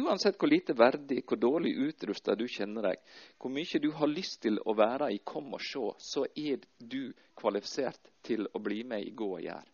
Uansett 0.00 0.38
hvor 0.38 0.48
lite 0.48 0.76
verdig, 0.78 1.24
hvor 1.26 1.40
dårlig 1.42 1.72
utrusta 1.88 2.36
du 2.38 2.46
kjenner 2.48 2.92
deg, 2.92 3.00
hvor 3.42 3.50
mye 3.50 3.80
du 3.82 3.90
har 3.98 4.12
lyst 4.12 4.38
til 4.44 4.60
å 4.62 4.76
være 4.78 5.10
i 5.10 5.18
Kom 5.26 5.50
og 5.56 5.64
se, 5.66 5.82
så 5.98 6.24
er 6.38 6.62
du 6.78 7.10
kvalifisert 7.36 8.12
til 8.22 8.46
å 8.54 8.62
bli 8.62 8.84
med 8.86 9.02
i 9.02 9.10
Gå 9.10 9.32
og 9.34 9.42
gjør. 9.42 9.66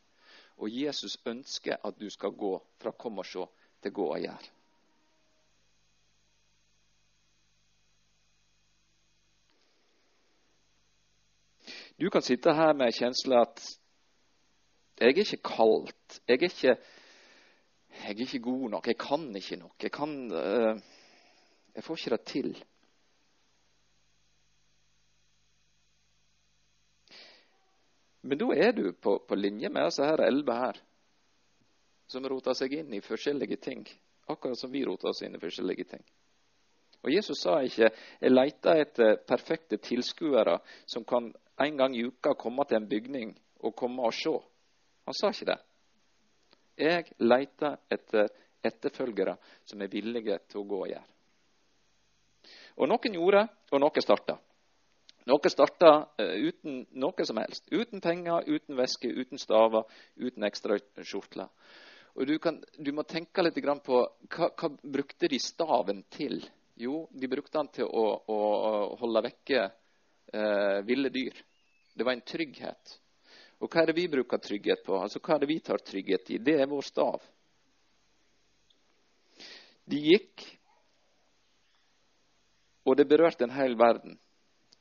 Og 0.56 0.72
Jesus 0.72 1.18
ønsker 1.28 1.84
at 1.84 2.00
du 2.00 2.08
skal 2.10 2.32
gå 2.32 2.54
fra 2.80 2.96
Kom 2.96 3.20
og 3.20 3.28
se 3.28 3.44
til 3.84 3.92
Gå 3.92 4.08
og 4.14 4.22
gjør. 4.24 4.52
Du 12.00 12.10
kan 12.10 12.22
sitte 12.22 12.52
her 12.52 12.74
med 12.74 12.90
en 12.90 12.92
kjensle 12.92 13.40
at 13.40 13.62
jeg 15.00 15.12
er 15.12 15.18
ikke 15.20 15.42
kaldt. 15.44 16.20
Jeg 16.28 16.36
er 16.36 16.42
ikke, 16.48 16.76
jeg 17.96 18.10
er 18.10 18.20
ikke 18.24 18.40
god 18.44 18.70
nok. 18.70 18.86
Jeg 18.86 18.98
kan 18.98 19.36
ikke 19.36 19.56
nok. 19.56 19.76
Jeg, 19.82 19.92
kan, 19.92 20.16
uh, 20.32 20.80
jeg 21.74 21.84
får 21.84 21.96
ikke 21.96 22.16
det 22.16 22.24
til. 22.32 22.64
Men 28.22 28.38
da 28.38 28.50
er 28.56 28.72
du 28.72 28.92
på, 28.92 29.18
på 29.28 29.34
linje 29.34 29.68
med 29.68 29.84
disse 29.84 30.04
her 30.04 30.24
elleve 30.26 30.56
her, 30.58 30.80
som 32.10 32.26
roter 32.26 32.56
seg 32.58 32.72
inn 32.74 32.92
i 32.96 33.04
forskjellige 33.04 33.56
ting. 33.62 33.86
Akkurat 34.28 34.58
som 34.58 34.72
vi 34.72 34.84
roter 34.84 35.12
oss 35.12 35.22
inn 35.22 35.36
i 35.36 35.40
forskjellige 35.40 35.84
ting. 35.92 36.02
Og 37.06 37.12
Jesus 37.14 37.38
sa 37.38 37.60
ikke 37.62 37.90
'jeg 38.20 38.32
leter 38.32 38.80
etter 38.80 39.16
perfekte 39.28 39.76
tilskuere 39.76 40.58
som 40.86 41.04
kan 41.04 41.32
en 41.64 41.76
gang 41.76 41.96
i 41.96 42.04
uka 42.04 42.34
komme 42.34 42.64
til 42.68 42.80
en 42.80 42.88
bygning 42.88 43.34
og 43.64 43.76
komme 43.76 44.02
og 44.02 44.12
se'. 44.12 44.42
Han 45.06 45.14
sa 45.14 45.30
ikke 45.30 45.52
det. 45.52 45.58
Jeg 46.76 47.04
leter 47.18 47.76
etter 47.90 48.28
etterfølgere 48.66 49.36
som 49.64 49.82
er 49.82 49.92
villige 49.92 50.38
til 50.50 50.60
å 50.60 50.66
gå 50.68 50.80
og 50.82 50.88
gjøre. 50.90 51.06
Og 52.76 52.88
noen 52.88 53.14
gjorde, 53.14 53.48
og 53.72 53.80
noen 53.80 54.04
starta. 54.04 54.36
Noen 55.26 55.50
starta 55.50 55.92
uh, 56.20 56.34
uten 56.38 56.84
noe 57.02 57.26
som 57.26 57.40
helst. 57.40 57.66
Uten 57.72 58.00
penger, 58.00 58.44
uten 58.46 58.76
væske, 58.76 59.08
uten 59.08 59.38
staver, 59.38 59.86
uten 60.16 60.44
ekstra 60.46 60.78
skjortler. 61.02 61.48
Og 62.16 62.26
du, 62.26 62.38
kan, 62.40 62.60
du, 62.78 62.92
må 62.96 63.02
tenke 63.02 63.42
litt 63.42 63.58
på 63.84 63.96
hva, 64.02 64.50
hva 64.56 64.68
brukte 64.82 65.28
de 65.28 65.38
staven 65.38 66.04
til? 66.10 66.38
Jo, 66.76 67.06
de 67.12 67.28
brukte 67.28 67.58
den 67.58 67.68
til 67.72 67.88
å, 67.88 68.04
å 68.28 68.38
holde 69.00 69.24
vekke 69.26 69.66
uh, 70.34 70.82
ville 70.86 71.08
dyr. 71.08 71.44
Det 71.94 72.04
var 72.04 72.12
en 72.12 72.26
trygghet. 72.26 72.98
Og 73.60 73.70
hva 73.72 73.82
er 73.82 73.90
det 73.90 73.96
vi 73.96 74.08
bruker 74.12 74.40
trygghet 74.42 74.84
på? 74.84 74.98
Altså, 75.00 75.20
Hva 75.22 75.36
er 75.36 75.44
det 75.44 75.48
vi 75.50 75.60
tar 75.64 75.80
trygghet 75.80 76.30
i? 76.34 76.38
Det 76.38 76.58
er 76.60 76.68
vår 76.68 76.84
stav. 76.84 77.22
De 79.86 79.98
gikk, 80.02 80.42
og 82.86 82.96
det 82.98 83.06
berørte 83.08 83.46
en 83.46 83.54
hel 83.54 83.76
verden. 83.78 84.18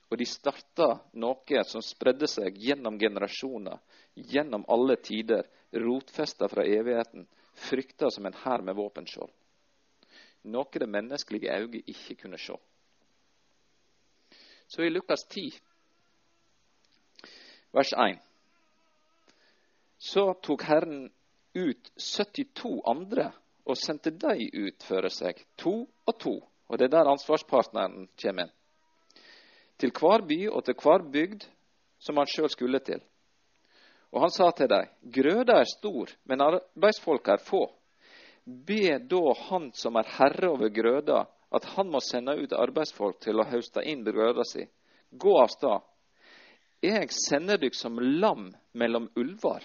Og 0.09 0.17
de 0.17 0.25
starta 0.29 0.87
noe 1.17 1.63
som 1.65 1.81
spredde 1.81 2.27
seg 2.29 2.57
gjennom 2.61 2.97
generasjoner, 3.01 3.79
gjennom 4.13 4.65
alle 4.69 4.97
tider, 5.01 5.47
rotfesta 5.73 6.49
fra 6.49 6.65
evigheten, 6.65 7.25
frykta 7.69 8.11
som 8.13 8.25
en 8.25 8.37
hær 8.43 8.61
med 8.65 8.77
våpenskjold. 8.77 9.31
Noe 10.53 10.79
det 10.79 10.89
menneskelige 10.89 11.57
øyet 11.57 11.89
ikke 11.89 12.19
kunne 12.21 12.37
se. 12.37 12.57
Så 14.67 14.83
i 14.83 14.89
Lukas 14.89 15.27
10, 15.29 15.51
vers 17.71 17.93
1, 17.93 18.19
så 19.97 20.33
tok 20.33 20.63
Herren 20.63 21.09
ut 21.53 21.91
72 21.95 22.81
andre 22.85 23.29
og 23.65 23.77
sendte 23.79 24.11
dem 24.11 24.41
ut 24.53 24.85
føre 24.85 25.09
seg, 25.09 25.39
to 25.57 25.85
og 25.85 26.17
to. 26.19 26.35
Og 26.69 26.77
det 26.77 26.89
er 26.89 26.97
der 26.97 27.11
ansvarspartneren 27.13 28.07
kommer 28.21 28.47
inn 28.47 28.53
til 29.81 29.91
hver 29.91 30.23
by 30.27 30.39
og 30.51 30.63
til 30.65 30.77
hver 30.79 31.03
bygd 31.11 31.45
som 31.99 32.19
han 32.19 32.29
sjøl 32.31 32.49
skulle 32.51 32.79
til. 32.85 33.01
Og 34.15 34.21
han 34.23 34.31
sa 34.31 34.51
til 34.55 34.69
dem, 34.71 34.91
grøda 35.11 35.59
er 35.59 35.67
stor, 35.67 36.11
men 36.29 36.43
arbeidsfolk 36.45 37.27
er 37.33 37.43
få. 37.43 37.65
Be 38.45 38.99
da 39.01 39.33
han 39.49 39.71
som 39.75 39.97
er 39.99 40.11
herre 40.17 40.53
over 40.53 40.71
grøda, 40.71 41.25
at 41.55 41.65
han 41.75 41.89
må 41.91 42.01
sende 42.03 42.35
ut 42.35 42.53
arbeidsfolk 42.55 43.21
til 43.23 43.39
å 43.39 43.47
høste 43.47 43.83
inn 43.87 44.03
grøda 44.03 44.43
si. 44.47 44.65
Gå 45.11 45.35
av 45.39 45.51
sted. 45.53 45.83
Jeg 46.83 47.09
sender 47.15 47.59
dykk 47.61 47.77
som 47.77 47.99
lam 47.99 48.49
mellom 48.77 49.07
ulver. 49.15 49.63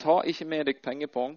Ta 0.00 0.22
ikke 0.26 0.46
med 0.48 0.66
dykk 0.68 0.80
pengepung, 0.82 1.36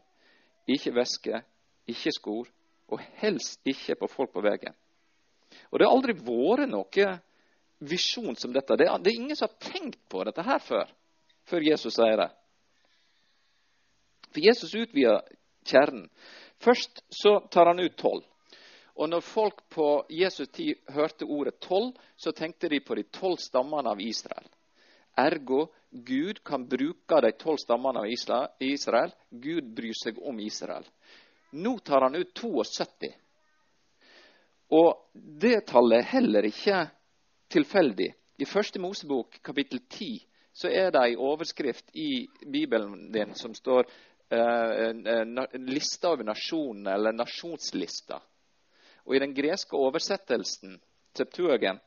ikke 0.67 0.95
væske, 0.95 1.41
ikke 1.87 2.13
skor, 2.15 2.47
og 2.87 3.03
helst 3.19 3.61
ikke 3.67 3.97
på 3.99 4.09
folk 4.11 4.31
på 4.33 4.43
veien. 4.45 4.75
Og 5.71 5.79
det 5.79 5.87
har 5.87 5.93
aldri 5.95 6.15
vært 6.15 6.71
noe 6.71 7.09
visjon 7.79 8.35
som 8.39 8.53
dette. 8.55 8.77
Det 8.79 8.87
er, 8.87 8.97
det 9.03 9.11
er, 9.11 9.19
ingen 9.19 9.37
som 9.37 9.51
har 9.51 9.71
tenkt 9.71 9.99
på 10.09 10.23
dette 10.27 10.43
her 10.47 10.63
før, 10.63 10.89
før 11.47 11.67
Jesus 11.67 11.97
sier 11.99 12.17
det. 12.23 12.29
For 14.31 14.43
Jesus 14.43 14.73
utvider 14.75 15.21
kjernen. 15.67 16.07
Først 16.63 17.03
så 17.13 17.37
tar 17.53 17.69
han 17.69 17.83
ut 17.83 17.95
tolv. 17.99 18.25
Og 18.97 19.09
når 19.09 19.21
folk 19.21 19.61
på 19.69 19.87
Jesus 20.09 20.49
tid 20.49 20.79
hørte 20.89 21.25
ordet 21.25 21.59
tolv, 21.61 21.93
så 22.17 22.31
tenkte 22.31 22.69
de 22.69 22.79
på 22.81 22.95
de 22.97 23.03
tolv 23.13 23.37
stammene 23.41 23.93
av 23.93 24.01
Israel. 24.01 24.47
Ergo 25.17 25.67
Gud 25.89 26.43
kan 26.43 26.65
bruke 26.69 27.21
de 27.21 27.31
tolv 27.37 27.61
stammene 27.61 28.01
av 28.01 28.09
Israel. 28.59 29.13
Gud 29.29 29.69
bryr 29.75 29.97
seg 29.97 30.17
om 30.19 30.39
Israel. 30.39 30.85
Nå 31.51 31.77
tar 31.79 32.07
han 32.07 32.15
ut 32.15 32.33
72. 32.33 33.13
Og 34.77 35.11
det 35.13 35.65
tallet 35.69 36.01
er 36.01 36.11
heller 36.17 36.47
ikke 36.49 36.81
tilfeldig. 37.53 38.09
I 38.37 38.45
første 38.45 38.81
Mosebok, 38.81 39.39
kapittel 39.41 39.79
10, 39.89 40.17
så 40.53 40.69
er 40.69 40.91
det 40.91 41.03
en 41.05 41.23
overskrift 41.29 41.95
i 41.95 42.27
Bibelen 42.51 43.11
din 43.13 43.33
som 43.37 43.53
står 43.55 43.87
uh, 44.33 45.47
lista 45.61 46.11
over 46.11 46.27
nasjonene, 46.27 46.93
eller 46.93 47.15
nasjonslista. 47.15 48.19
Og 49.07 49.15
i 49.15 49.23
den 49.23 49.33
greske 49.33 49.77
oversettelsen, 49.77 50.77
Septuagen, 51.17 51.79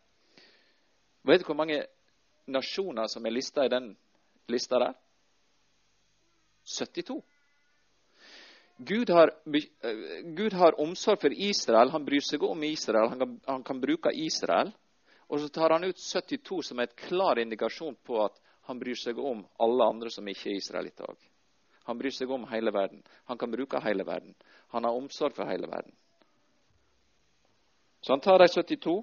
vet 1.29 1.43
du 1.43 1.47
hvor 1.47 1.59
mange 1.59 1.83
nasjoner 2.51 3.07
som 3.13 3.27
er 3.27 3.35
lista 3.37 3.67
i 3.67 3.73
den 3.73 3.93
lista 4.51 4.81
der? 4.81 4.97
72. 6.65 7.21
Gud 8.81 9.11
har, 9.13 9.31
Gud 10.37 10.53
har, 10.57 10.81
omsorg 10.81 11.21
for 11.21 11.33
Israel. 11.33 11.93
Han 11.93 12.05
bryr 12.05 12.25
seg 12.25 12.43
om 12.43 12.63
Israel. 12.65 13.11
Han 13.13 13.21
kan, 13.21 13.35
han 13.47 13.65
kan 13.69 13.81
bruke 13.81 14.13
Israel. 14.17 14.73
Og 15.29 15.41
så 15.41 15.49
tar 15.53 15.77
han 15.77 15.85
ut 15.85 16.01
72 16.01 16.63
som 16.71 16.81
er 16.81 16.89
et 16.89 16.97
klar 16.97 17.39
indikasjon 17.39 17.99
på 18.07 18.23
at 18.25 18.41
han 18.71 18.81
bryr 18.81 18.97
seg 18.99 19.19
om 19.19 19.45
alle 19.61 19.91
andre 19.93 20.11
som 20.11 20.27
ikke 20.29 20.49
er 20.51 20.63
israelitter 20.63 21.13
òg. 21.13 21.19
Han 21.91 21.99
bryr 22.01 22.15
seg 22.15 22.31
om 22.33 22.49
hele 22.51 22.73
verden. 22.73 23.05
Han 23.29 23.39
kan 23.39 23.53
bruke 23.53 23.81
hele 23.85 24.07
verden. 24.07 24.35
Han 24.73 24.85
har 24.89 24.97
omsorg 24.97 25.37
for 25.37 25.49
hele 25.51 25.69
verden. 25.69 25.93
Så 28.01 28.13
han 28.13 28.21
tar 28.21 28.39
de 28.39 28.49
72, 28.49 28.95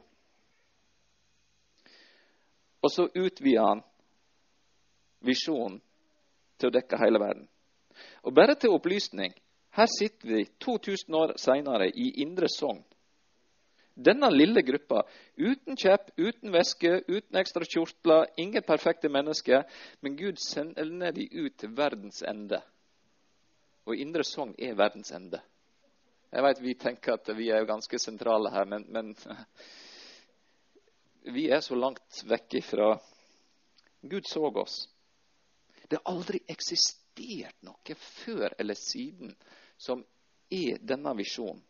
og 2.81 2.91
så 2.93 3.07
utvider 3.13 3.65
han 3.67 3.83
visjonen 5.25 5.79
til 6.57 6.69
å 6.69 6.73
dekke 6.73 6.99
hele 7.01 7.21
verden. 7.21 7.47
Og 8.25 8.33
bare 8.33 8.55
til 8.55 8.73
opplysning 8.73 9.33
her 9.77 9.89
sitter 9.91 10.29
vi 10.29 10.45
2000 10.63 11.17
år 11.17 11.33
seinere 11.41 11.89
i 11.89 12.11
Indre 12.23 12.49
Sogn 12.49 12.81
denne 13.97 14.29
lille 14.29 14.61
gruppa, 14.61 15.03
uten 15.37 15.77
kjepp, 15.77 16.11
uten 16.17 16.53
væske, 16.53 16.91
uten 17.09 17.39
ekstra 17.39 17.65
kjortler, 17.65 18.27
ingen 18.37 18.65
perfekte 18.65 19.09
mennesker, 19.09 19.65
men 20.01 20.17
Gud 20.19 20.37
sender 20.41 21.11
de 21.15 21.25
ut 21.33 21.57
til 21.57 21.73
verdens 21.77 22.21
ende. 22.21 22.61
Og 23.89 23.97
Indre 23.97 24.23
Sogn 24.23 24.53
er 24.59 24.77
verdens 24.77 25.11
ende. 25.11 25.41
Jeg 26.29 26.43
vet 26.43 26.59
vi 26.61 26.73
tenker 26.75 27.15
at 27.15 27.29
vi 27.37 27.47
er 27.55 27.67
ganske 27.67 27.99
sentrale 27.99 28.51
her, 28.51 28.65
men, 28.67 28.83
men 28.91 29.13
vi 31.31 31.45
er 31.51 31.61
så 31.63 31.75
langt 31.75 32.23
vekk 32.27 32.57
ifra 32.59 32.89
Gud 34.01 34.27
så 34.27 34.43
oss. 34.59 34.89
Det 35.87 35.95
har 35.95 36.11
aldri 36.11 36.41
eksistert 36.47 37.55
noe 37.63 37.95
før 37.95 38.53
eller 38.59 38.75
siden 38.75 39.31
som 39.79 40.03
er 40.51 40.83
denne 40.83 41.15
visjonen. 41.15 41.63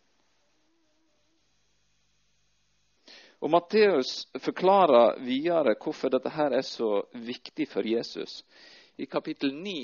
Og 3.38 3.52
Matteus 3.54 4.26
forklarer 4.42 5.20
videre 5.22 5.76
hvorfor 5.78 6.10
dette 6.10 6.32
her 6.34 6.56
er 6.58 6.66
så 6.66 7.04
viktig 7.14 7.68
for 7.70 7.86
Jesus. 7.86 8.42
I 8.98 9.06
kapittel 9.06 9.54
9 9.54 9.76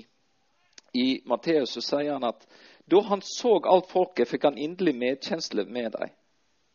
i 0.98 1.22
Matteus 1.30 1.78
sier 1.78 2.16
han 2.16 2.26
at 2.26 2.48
da 2.86 3.02
han 3.08 3.22
så 3.24 3.58
alt 3.64 3.92
folket, 3.92 4.28
fikk 4.28 4.50
han 4.50 4.60
inderlig 4.60 4.96
medkjensle 5.00 5.66
med 5.66 5.94
dem. 5.96 6.12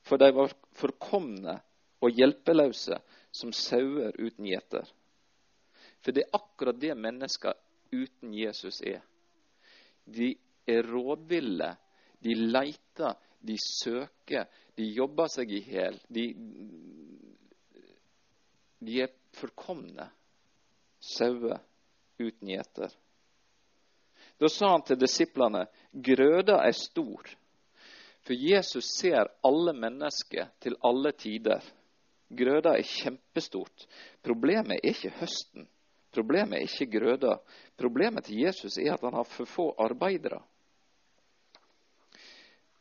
For 0.08 0.20
de 0.20 0.30
var 0.32 0.54
forkomne 0.78 1.58
og 2.00 2.14
hjelpeløse 2.16 2.96
som 3.34 3.52
sauer 3.52 4.16
uten 4.16 4.46
gjeter. 4.48 4.86
For 6.00 6.14
det 6.14 6.24
er 6.24 6.38
akkurat 6.38 6.78
det 6.80 6.94
mennesker 6.96 7.58
uten 7.92 8.32
Jesus 8.34 8.80
er. 8.86 9.02
De 10.04 10.32
er 10.68 10.86
rådville. 10.86 11.74
De 12.24 12.34
leiter, 12.34 13.14
de 13.40 13.56
søker, 13.62 14.48
de 14.76 14.86
jobber 14.94 15.28
seg 15.30 15.52
i 15.54 15.60
hjel. 15.62 15.98
De, 16.10 16.24
de, 18.80 18.96
er 19.04 19.12
forkomne 19.38 20.08
sauer 21.14 21.60
uten 22.18 22.50
gjeter. 22.50 22.94
Da 24.38 24.48
sa 24.48 24.70
han 24.72 24.84
til 24.86 24.98
disiplene 25.00 25.64
grøda 25.92 26.60
er 26.66 26.76
stor, 26.76 27.26
for 28.22 28.36
Jesus 28.36 28.90
ser 28.98 29.30
alle 29.46 29.72
mennesker 29.74 30.50
til 30.62 30.76
alle 30.84 31.12
tider. 31.16 31.64
Grøda 32.28 32.74
er 32.76 32.84
kjempestort. 32.84 33.86
Problemet 34.22 34.78
er 34.78 34.90
ikke 34.92 35.14
høsten. 35.22 35.64
Problemet 36.12 36.58
er 36.58 36.66
ikke 36.66 36.98
grøda. 36.98 37.38
Problemet 37.80 38.28
til 38.28 38.42
Jesus 38.44 38.76
er 38.78 38.94
at 38.94 39.04
han 39.06 39.16
har 39.16 39.28
for 39.32 39.48
få 39.48 39.66
arbeidere. 39.80 40.42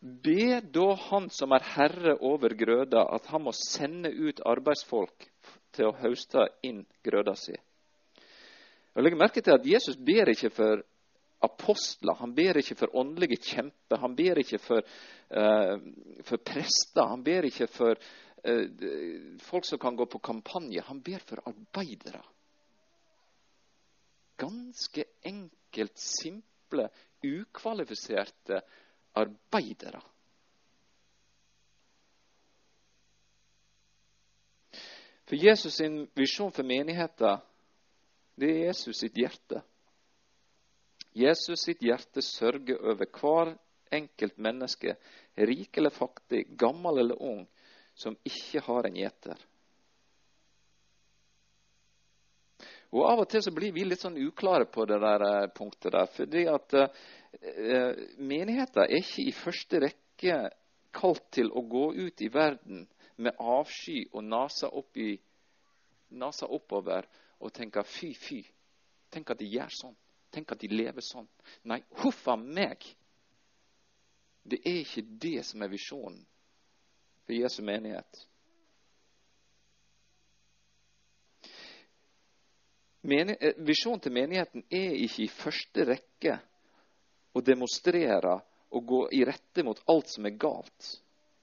Be 0.02 0.60
da 0.62 0.94
Han 1.10 1.30
som 1.30 1.52
er 1.52 1.64
herre 1.74 2.18
over 2.22 2.54
grøda, 2.54 3.08
at 3.16 3.26
han 3.32 3.42
må 3.42 3.52
sende 3.52 4.12
ut 4.12 4.44
arbeidsfolk 4.46 5.26
til 5.74 5.90
å 5.90 5.96
høste 6.04 6.46
inn 6.64 6.84
grøda 7.04 7.34
si. 7.36 7.56
Og 8.96 9.04
Legg 9.04 9.18
merke 9.18 9.42
til 9.42 9.56
at 9.56 9.66
Jesus 9.66 9.98
ber 9.98 10.30
ikke 10.30 10.52
for 10.54 10.84
apostler, 11.40 12.14
han 12.14 12.34
ber 12.36 12.58
ikke 12.58 12.78
for 12.80 12.96
åndelige 12.98 13.38
kjemper, 13.42 14.00
han 14.02 14.16
ber 14.18 14.42
ikke 14.42 14.60
for, 14.62 14.82
uh, 15.30 15.76
for 16.26 16.42
prester, 16.42 17.06
han 17.12 17.24
ber 17.24 17.46
ikke 17.50 17.68
for 17.70 17.94
uh, 17.94 19.38
folk 19.46 19.68
som 19.70 19.82
kan 19.82 19.96
gå 19.98 20.08
på 20.10 20.22
kampanje. 20.24 20.82
Han 20.90 21.02
ber 21.04 21.24
for 21.28 21.44
arbeidere. 21.46 22.24
Ganske 24.38 25.06
enkelt, 25.26 25.98
simple, 25.98 26.90
ukvalifiserte 27.26 28.62
arbeidere. 29.18 30.02
For 35.28 35.36
Jesus 35.36 35.76
sin 35.76 36.06
visjon 36.16 36.54
for 36.56 36.64
menigheten, 36.64 37.42
det 38.40 38.52
er 38.52 38.68
Jesus 38.70 39.02
sitt 39.02 39.18
hjerte. 39.18 39.60
Jesus 41.18 41.64
sitt 41.66 41.82
hjerte 41.82 42.22
sørger 42.22 42.82
over 42.92 43.10
hver 43.18 43.54
enkelt 43.94 44.38
menneske, 44.38 44.96
rik 45.38 45.78
eller 45.78 45.94
fattig, 45.96 46.46
gammel 46.60 47.04
eller 47.04 47.22
ung, 47.24 47.46
som 47.98 48.18
ikke 48.28 48.62
har 48.68 48.88
en 48.88 48.98
gjeter. 49.00 49.46
Og 52.96 53.04
Av 53.04 53.20
og 53.20 53.28
til 53.30 53.44
så 53.44 53.52
blir 53.52 53.74
vi 53.76 53.84
litt 53.84 54.02
sånn 54.02 54.20
uklare 54.22 54.68
på 54.72 54.86
det 54.88 55.00
der 55.04 55.24
eh, 55.28 55.50
punktet 55.56 55.92
der. 55.92 56.08
fordi 56.16 56.46
at 56.48 56.76
eh, 56.78 58.06
menigheten 58.18 58.84
er 58.84 58.96
ikke 59.02 59.26
i 59.28 59.36
første 59.36 59.82
rekke 59.84 60.38
kalt 60.96 61.26
til 61.36 61.52
å 61.52 61.66
gå 61.68 61.92
ut 61.98 62.22
i 62.24 62.32
verden 62.34 62.86
med 63.18 63.36
avsky 63.38 64.06
og 64.14 64.24
nasa, 64.24 64.70
opp 64.70 64.98
i, 64.98 65.18
nasa 66.16 66.48
oppover 66.48 67.06
og 67.40 67.54
tenke 67.54 67.84
fy, 67.84 68.14
fy. 68.16 68.42
Tenk 69.12 69.34
at 69.34 69.42
de 69.42 69.50
gjør 69.52 69.74
sånn. 69.82 69.98
Tenk 70.38 70.52
at 70.54 70.62
de 70.62 70.68
lever 70.70 71.02
sånn. 71.02 71.26
Nei, 71.66 71.80
huff 72.04 72.28
a 72.30 72.36
meg! 72.38 72.84
Det 74.46 74.60
er 74.62 74.84
ikke 74.84 75.02
det 75.18 75.40
som 75.48 75.64
er 75.66 75.72
visjonen 75.72 76.20
for 77.26 77.34
Jesu 77.34 77.64
menighet. 77.66 78.20
Eh, 83.02 83.56
visjonen 83.66 84.04
til 84.04 84.14
menigheten 84.14 84.68
er 84.70 84.94
ikke 85.08 85.24
i 85.26 85.32
første 85.40 85.88
rekke 85.90 86.38
å 87.34 87.42
demonstrere 87.42 88.36
og 88.78 88.86
gå 88.94 89.02
i 89.18 89.24
rette 89.26 89.66
mot 89.66 89.82
alt 89.90 90.14
som 90.14 90.30
er 90.30 90.38
galt. 90.38 90.92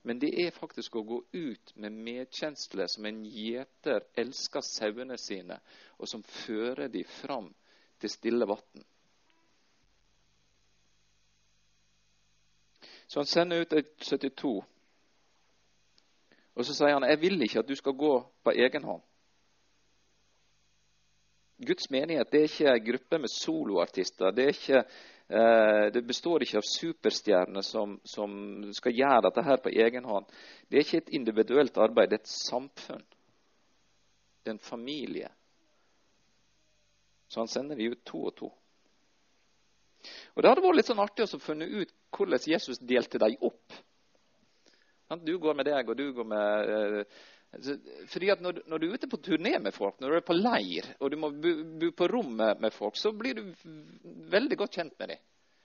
Men 0.07 0.23
det 0.23 0.31
er 0.39 0.55
faktisk 0.55 1.01
å 1.01 1.05
gå 1.09 1.19
ut 1.33 1.75
med 1.83 1.99
medkjensle 1.99 2.87
som 2.95 3.11
en 3.11 3.25
gjeter 3.27 4.07
elsker 4.23 4.63
sauene 4.71 5.19
sine, 5.19 5.59
og 5.99 6.07
som 6.07 6.23
fører 6.47 6.95
dem 6.95 7.11
fram 7.19 7.51
til 8.01 8.11
stille 8.11 8.49
vann. 8.49 8.85
Så 13.07 13.21
han 13.21 13.27
sender 13.27 13.61
ut 13.61 13.73
et 13.73 13.97
72. 14.01 14.65
Og 16.55 16.67
så 16.67 16.75
sier 16.75 16.95
han 16.95 17.07
jeg 17.09 17.21
vil 17.23 17.43
ikke 17.45 17.63
at 17.65 17.69
du 17.69 17.75
skal 17.79 17.97
gå 17.99 18.15
på 18.45 18.55
egen 18.55 18.87
hånd. 18.87 19.03
Guds 21.65 21.91
menighet 21.91 22.31
det 22.33 22.41
er 22.41 22.49
ikke 22.51 22.73
en 22.73 22.87
gruppe 22.89 23.19
med 23.23 23.31
soloartister. 23.31 24.35
Det, 24.35 24.49
ikke, 24.57 24.83
eh, 25.29 25.87
det 25.95 26.03
består 26.07 26.43
ikke 26.43 26.59
av 26.59 26.67
superstjerner 26.67 27.63
som, 27.63 27.99
som, 28.05 28.35
skal 28.75 28.97
gjøre 28.97 29.23
dette 29.29 29.47
her 29.47 29.63
på 29.63 29.73
egen 29.85 30.09
hånd. 30.11 30.27
Det 30.69 30.79
er 30.79 30.87
ikke 30.87 31.03
et 31.05 31.15
individuelt 31.21 31.79
arbeid, 31.79 32.11
det 32.11 32.19
er 32.19 32.25
et 32.25 32.35
samfunn. 32.35 33.07
Det 34.43 34.51
er 34.51 34.59
en 34.59 34.67
familie. 34.71 35.31
Så 37.35 37.43
han 37.43 37.51
sender 37.51 37.75
de 37.75 37.91
ut 37.91 38.05
to 38.07 38.21
og 38.29 38.37
to. 38.39 38.49
Og 40.35 40.43
Det 40.43 40.51
hadde 40.51 40.63
vært 40.63 40.79
litt 40.79 40.91
sånn 40.91 41.03
artig 41.03 41.27
å 41.27 41.41
finne 41.43 41.67
ut 41.67 41.91
hvordan 42.15 42.47
Jesus 42.47 42.79
delte 42.79 43.19
dem 43.19 43.35
opp. 43.43 43.79
Du 45.25 45.35
går 45.43 45.57
med 45.59 45.67
deg, 45.67 45.91
og 45.91 45.99
du 45.99 46.09
går 46.15 46.27
med 46.27 46.71
eh, 46.75 47.19
fordi 48.11 48.31
at 48.33 48.41
når, 48.43 48.63
når, 48.67 48.81
du 48.81 48.87
er 48.87 48.95
ute 48.99 49.09
på 49.11 49.21
turné 49.23 49.53
med 49.63 49.75
folk, 49.75 50.01
når 50.01 50.11
du 50.11 50.17
er 50.19 50.25
på 50.27 50.35
leir 50.35 50.89
og 50.99 51.11
du 51.13 51.17
må 51.21 51.31
bo 51.31 51.91
på 51.95 52.09
rom 52.11 52.33
med, 52.35 52.73
folk, 52.75 52.97
så 52.99 53.13
blir 53.15 53.39
du 53.39 53.45
veldig 54.33 54.59
godt 54.59 54.79
kjent 54.79 54.97
med 54.99 55.15
dem. 55.15 55.23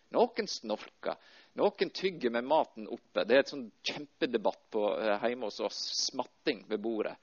Noen 0.09 0.47
snorker, 0.49 1.17
noen 1.59 1.91
tygger 1.93 2.31
med 2.33 2.47
maten 2.49 2.87
oppe. 2.89 3.25
Det 3.27 3.35
er 3.35 3.43
et 3.43 3.51
sånn 3.51 3.67
kjempedebatt 3.85 4.63
på, 4.73 4.85
eh, 4.97 5.25
hjemme 5.29 5.45
hos 5.45 5.59
oss. 5.61 5.81
Smatting 6.07 6.63
ved 6.69 6.81
bordet. 6.81 7.13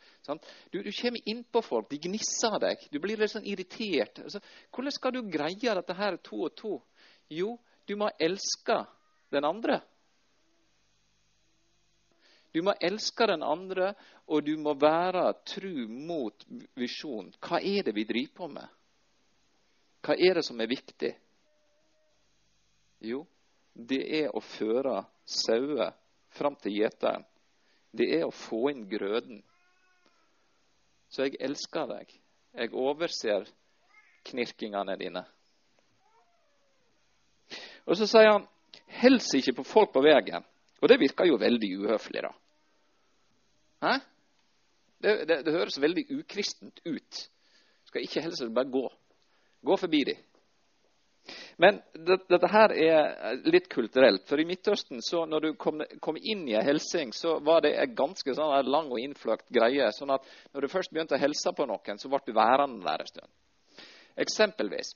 Du, 0.70 0.82
du, 0.82 0.92
kommer 0.92 1.28
innpå 1.28 1.62
folk, 1.66 1.90
de 1.90 1.98
gnisser 2.06 2.58
deg. 2.62 2.86
Du 2.92 3.00
blir 3.02 3.18
litt 3.18 3.32
sånn 3.32 3.48
irritert. 3.48 4.22
Altså, 4.22 4.42
hvordan 4.70 4.94
skal 4.94 5.16
du 5.16 5.22
greie 5.26 5.74
dette 5.80 5.98
her 5.98 6.20
to 6.22 6.44
og 6.46 6.54
to? 6.54 6.78
Jo, 7.32 7.56
du 7.86 7.96
må 7.98 8.10
elske 8.22 8.78
den 9.34 9.44
andre. 9.44 9.80
Du 12.54 12.62
må 12.64 12.72
elske 12.80 13.26
den 13.28 13.42
andre, 13.42 13.90
og 14.32 14.46
du 14.46 14.54
må 14.56 14.72
være 14.78 15.26
tru 15.44 15.88
mot 15.90 16.46
visjonen. 16.78 17.34
Hva 17.42 17.58
er 17.60 17.82
det 17.84 17.92
vi 17.98 18.06
driver 18.08 18.32
på 18.38 18.48
med? 18.48 18.68
Hva 20.06 20.14
er 20.16 20.38
det 20.38 20.46
som 20.46 20.60
er 20.62 20.70
viktig? 20.70 21.16
Jo, 23.04 23.24
det 23.74 24.00
er 24.22 24.30
å 24.32 24.40
føre 24.40 25.02
sauer 25.28 25.92
fram 26.36 26.56
til 26.60 26.78
gjeteren. 26.78 27.24
Det 27.96 28.08
er 28.18 28.26
å 28.26 28.34
få 28.34 28.70
inn 28.72 28.84
grøden. 28.88 29.42
Så 31.08 31.26
jeg 31.26 31.38
elsker 31.40 31.88
deg. 31.90 32.10
Jeg 32.56 32.72
overser 32.72 33.46
knirkingene 34.26 34.96
dine. 35.00 35.22
Og 37.86 37.96
så 37.98 38.08
sier 38.10 38.32
han 38.32 38.46
hils 39.00 39.28
ikke 39.38 39.58
på 39.60 39.66
folk 39.66 39.92
på 39.94 40.02
veien. 40.04 40.44
Og 40.82 40.90
det 40.90 40.98
virker 41.00 41.28
jo 41.28 41.38
veldig 41.40 41.70
uhøflig, 41.80 42.24
da. 42.26 42.32
Hæ? 43.86 43.94
Det, 45.02 45.12
det, 45.28 45.38
det, 45.44 45.52
høres 45.52 45.80
veldig 45.80 46.04
ukristent 46.18 46.80
ut. 46.84 47.20
Skal 47.88 48.04
ikke 48.04 48.24
hilse, 48.24 48.48
bare 48.52 48.72
gå. 48.72 48.84
Gå 49.66 49.76
forbi 49.80 50.02
dem. 50.08 50.20
Men 51.62 51.80
det, 51.92 52.18
dette 52.30 52.50
her 52.52 52.74
er 52.74 53.40
litt 53.48 53.68
kulturelt. 53.72 54.26
For 54.28 54.40
i 54.40 54.46
Midtøsten, 54.48 55.02
så 55.04 55.24
når 55.28 55.46
du 55.46 55.50
kom, 55.60 55.82
kom 56.04 56.18
inn 56.20 56.46
i 56.48 56.56
en 56.58 56.66
hilsing, 56.66 57.14
så 57.16 57.38
var 57.44 57.64
det 57.66 57.74
en 57.80 57.96
ganske 57.98 58.36
sånn 58.36 58.70
lang 58.70 58.92
og 58.92 59.02
innfløkt 59.02 59.50
greie. 59.54 59.90
sånn 59.96 60.14
at 60.14 60.26
når 60.52 60.66
du 60.66 60.72
først 60.72 60.92
begynte 60.92 61.18
å 61.18 61.22
hilse 61.22 61.52
på 61.56 61.66
noen, 61.68 61.98
så 61.98 62.12
ble 62.12 62.22
du 62.26 62.32
værende 62.36 62.84
der 62.86 63.04
en 63.04 63.12
stund. 63.12 63.32
Eksempelvis. 64.16 64.94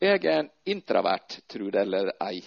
Jeg 0.00 0.24
er 0.24 0.38
en 0.38 0.54
introvert, 0.64 1.42
tro 1.48 1.68
det 1.68 1.84
eller 1.84 2.14
ei 2.24 2.40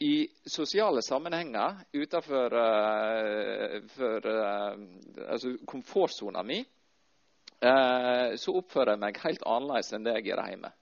i 0.00 0.28
sosiale 0.46 1.02
sammenhenger 1.02 1.74
utenfor 1.92 2.54
uh, 2.54 3.82
for, 3.94 4.26
uh, 4.26 5.30
altså 5.30 5.54
komfortsona 5.66 6.42
mi, 6.42 6.58
uh, 7.64 8.34
så 8.36 8.56
oppfører 8.58 8.94
jeg 8.94 9.02
meg 9.04 9.20
helt 9.22 9.44
annerledes 9.46 9.92
enn 9.94 10.06
det 10.06 10.16
jeg 10.18 10.30
gjør 10.30 10.42
hjemme. 10.50 10.72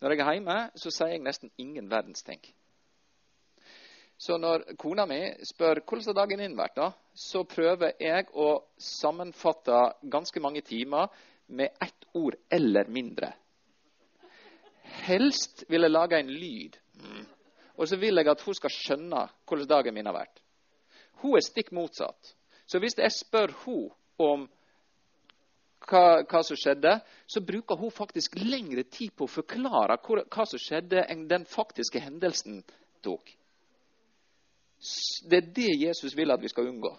Når 0.00 0.14
jeg 0.14 0.20
er 0.20 0.36
hjemme, 0.36 0.58
så 0.76 0.92
sier 0.92 1.14
jeg 1.14 1.24
nesten 1.24 1.52
ingen 1.58 1.90
verdens 1.90 2.22
ting. 2.26 2.40
Så 4.18 4.38
når 4.38 4.64
kona 4.78 5.06
mi 5.10 5.20
spør 5.46 5.82
hvordan 5.82 6.08
har 6.10 6.18
dagen 6.20 6.42
din 6.42 6.56
vært, 6.58 6.76
da, 6.76 6.90
så 7.14 7.44
prøver 7.48 7.96
jeg 8.00 8.28
å 8.32 8.48
sammenfatte 8.78 9.80
ganske 10.10 10.40
mange 10.40 10.62
timer 10.66 11.10
med 11.46 11.74
ett 11.82 12.06
ord 12.14 12.36
eller 12.52 12.88
mindre. 12.88 13.32
Helst 15.04 15.64
vil 15.68 15.82
jeg 15.82 15.92
lage 15.92 16.20
en 16.20 16.30
lyd. 16.30 16.78
Mm 17.00 17.24
og 17.76 17.88
så 17.88 17.96
vil 17.96 18.16
jeg 18.16 18.30
at 18.30 18.42
hun 18.46 18.54
skal 18.54 18.72
skjønne 18.72 19.26
hvordan 19.48 19.68
dagen 19.68 19.94
min 19.94 20.06
har 20.06 20.16
vært. 20.16 20.42
Hun 21.22 21.36
er 21.38 21.44
stikk 21.44 21.72
motsatt. 21.74 22.34
Så 22.66 22.78
hvis 22.78 22.96
jeg 22.98 23.12
spør 23.12 23.52
hun 23.64 23.88
om 24.18 24.46
hva, 25.88 26.24
hva, 26.24 26.42
som 26.44 26.58
skjedde, 26.58 26.98
så 27.26 27.42
bruker 27.44 27.78
hun 27.80 27.92
faktisk 27.92 28.36
lengre 28.40 28.84
tid 28.88 29.14
på 29.16 29.26
å 29.26 29.30
forklare 29.30 29.98
hva, 30.02 30.24
hva 30.24 30.46
som 30.48 30.60
skjedde, 30.60 31.04
enn 31.10 31.26
den 31.30 31.46
faktiske 31.48 32.02
hendelsen 32.02 32.62
tok. 33.04 33.32
Det 35.28 35.40
er 35.40 35.50
det 35.56 35.72
Jesus 35.80 36.16
vil 36.16 36.32
at 36.34 36.42
vi 36.42 36.50
skal 36.52 36.68
unngå. 36.68 36.92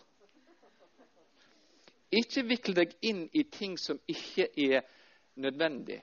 Ikke 2.16 2.46
vikle 2.48 2.78
deg 2.78 2.94
inn 3.06 3.26
i 3.34 3.44
ting 3.52 3.76
som 3.82 4.00
ikke 4.10 4.48
er 4.56 4.86
nødvendig. 5.42 6.00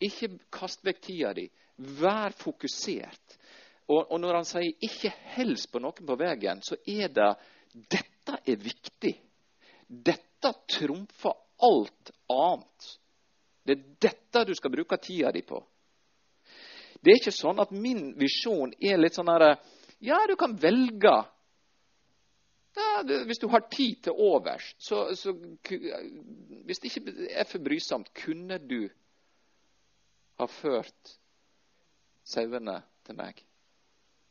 Ikke 0.00 0.36
kast 0.54 0.84
vekk 0.86 1.00
tida 1.02 1.32
di. 1.34 1.48
Vær 1.98 2.34
fokusert. 2.38 3.38
Og, 3.88 4.04
og 4.12 4.18
når 4.20 4.36
han 4.36 4.46
sier 4.46 4.84
'ikke 4.84 5.12
hels 5.34 5.66
på 5.66 5.80
noen 5.80 6.06
på 6.06 6.16
veien', 6.20 6.62
så 6.62 6.76
er 6.86 7.08
det 7.08 7.30
dette 7.72 8.38
er 8.44 8.56
viktig. 8.60 9.14
Dette 9.88 10.52
trumfer 10.68 11.34
alt 11.58 12.10
annet. 12.28 12.92
Det 13.64 13.74
er 13.74 13.88
dette 14.00 14.44
du 14.48 14.54
skal 14.56 14.72
bruke 14.72 14.96
tida 15.02 15.32
di 15.34 15.42
på. 15.46 15.58
Det 17.00 17.12
er 17.12 17.20
ikke 17.20 17.34
sånn 17.34 17.60
at 17.62 17.74
min 17.74 18.12
visjon 18.18 18.72
er 18.80 18.98
litt 18.98 19.18
sånn 19.18 19.30
herre 19.30 19.56
Ja, 20.02 20.18
du 20.26 20.34
kan 20.38 20.54
velge. 20.58 21.14
Ja, 22.78 23.02
hvis 23.26 23.40
du 23.42 23.48
har 23.50 23.64
tid 23.70 24.02
til 24.06 24.14
overs, 24.14 24.74
så, 24.78 25.08
så 25.18 25.34
Hvis 25.34 26.80
det 26.82 26.90
ikke 26.90 27.28
er 27.34 27.48
for 27.48 27.62
brysomt, 27.64 28.12
kunne 28.14 28.58
du 28.62 28.88
ha 30.38 30.46
ført 30.60 31.18
sauene 32.28 32.78
til 33.06 33.18
meg. 33.18 33.40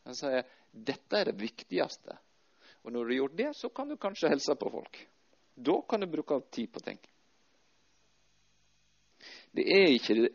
Han 0.07 0.15
sier 0.15 0.47
dette 0.71 1.19
er 1.19 1.31
det 1.31 1.39
viktigste. 1.41 2.15
Og 2.85 2.93
når 2.93 3.03
du 3.03 3.11
har 3.11 3.17
gjort 3.17 3.37
det, 3.37 3.49
så 3.57 3.69
kan 3.75 3.89
du 3.89 3.97
kanskje 3.99 4.31
helse 4.31 4.55
på 4.55 4.71
folk. 4.71 4.99
Da 5.57 5.75
kan 5.89 6.03
du 6.03 6.07
bruke 6.07 6.39
tid 6.53 6.71
på 6.71 6.83
ting. 6.85 6.99
Det 9.57 9.65
er 9.73 9.87
ikke 9.95 10.29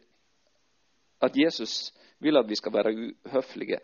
at 1.23 1.37
Jesus 1.39 1.93
vil 2.23 2.39
at 2.39 2.49
vi 2.49 2.59
skal 2.59 2.75
være 2.75 2.95
uhøflige. 2.95 3.79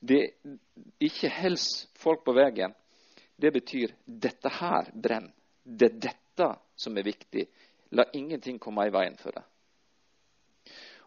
Det 0.00 0.20
er 0.20 0.56
ikke 1.00 1.30
hils 1.40 1.66
folk 1.96 2.24
på 2.24 2.34
veien. 2.36 2.74
Det 3.36 3.52
betyr 3.52 3.94
dette 4.06 4.52
her 4.60 4.90
brenner. 4.92 5.32
Det 5.64 5.88
er 5.88 5.98
dette 6.08 6.48
som 6.76 6.96
er 6.98 7.06
viktig. 7.06 7.46
La 7.94 8.04
ingenting 8.12 8.58
komme 8.60 8.86
i 8.88 8.92
veien 8.92 9.16
for 9.20 9.34
det. 9.36 9.44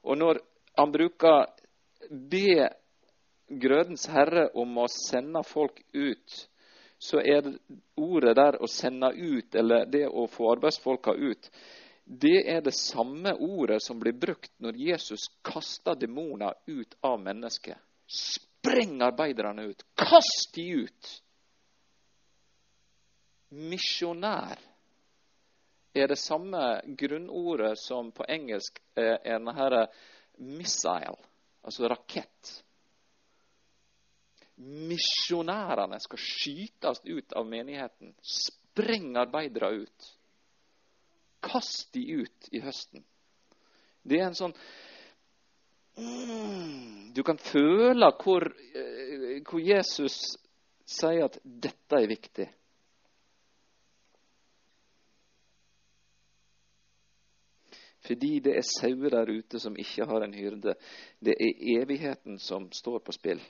Og 0.06 0.18
når 0.18 0.40
han 0.78 0.92
bruker 0.94 1.46
be 2.10 2.70
grødens 3.50 4.06
herre 4.12 4.50
om 4.58 4.78
å 4.78 4.88
sende 4.92 5.42
folk 5.48 5.82
ut, 5.94 6.36
så 7.00 7.20
er 7.22 7.48
ordet 8.00 8.36
der 8.38 8.58
å 8.62 8.70
sende 8.72 9.12
ut, 9.14 9.56
eller 9.56 9.86
det 9.92 10.06
å 10.08 10.28
få 10.32 10.54
arbeidsfolka 10.56 11.14
ut, 11.14 11.50
det 12.06 12.38
er 12.52 12.62
det 12.62 12.76
samme 12.78 13.34
ordet 13.34 13.82
som 13.84 14.00
blir 14.00 14.14
brukt 14.14 14.52
når 14.62 14.78
Jesus 14.78 15.26
kaster 15.42 15.98
demoner 15.98 16.54
ut 16.70 16.94
av 17.02 17.18
mennesket. 17.20 17.78
Spreng 18.06 19.02
arbeiderne 19.02 19.66
ut! 19.72 19.82
Kast 19.98 20.54
de 20.54 20.68
ut! 20.86 21.12
Misjonær 23.56 24.62
er 25.96 26.12
det 26.12 26.20
samme 26.20 26.62
grunnordet 27.00 27.80
som 27.80 28.12
på 28.14 28.26
engelsk 28.30 28.82
er 29.00 29.18
denne 29.24 29.86
missile, 30.44 31.16
altså 31.64 31.90
rakett. 31.90 32.52
Misjonærene 34.62 35.98
skal 36.04 36.22
skytes 36.22 37.02
ut 37.04 37.34
av 37.34 37.48
menigheten. 37.48 38.14
Spreng 38.22 39.16
arbeidere 39.20 39.72
ut. 39.82 40.12
Kast 41.46 41.94
de 41.94 42.04
ut 42.22 42.50
i 42.52 42.62
høsten. 42.64 43.06
Det 44.06 44.20
er 44.20 44.28
en 44.30 44.38
sånn 44.38 44.54
mm, 45.98 47.14
Du 47.16 47.24
kan 47.26 47.40
føle 47.42 48.12
hvor, 48.22 48.46
eh, 48.50 49.40
hvor 49.46 49.62
Jesus 49.62 50.20
sier 50.86 51.26
at 51.26 51.40
dette 51.44 52.02
er 52.02 52.10
viktig. 52.10 52.48
Fordi 58.06 58.40
det 58.46 58.54
er 58.60 58.68
sauer 58.68 59.14
der 59.16 59.32
ute 59.34 59.60
som 59.62 59.78
ikke 59.82 60.06
har 60.06 60.26
en 60.26 60.36
hyrde. 60.38 60.76
Det 61.18 61.34
er 61.42 61.64
evigheten 61.80 62.38
som 62.40 62.68
står 62.74 63.02
på 63.06 63.16
spill. 63.16 63.42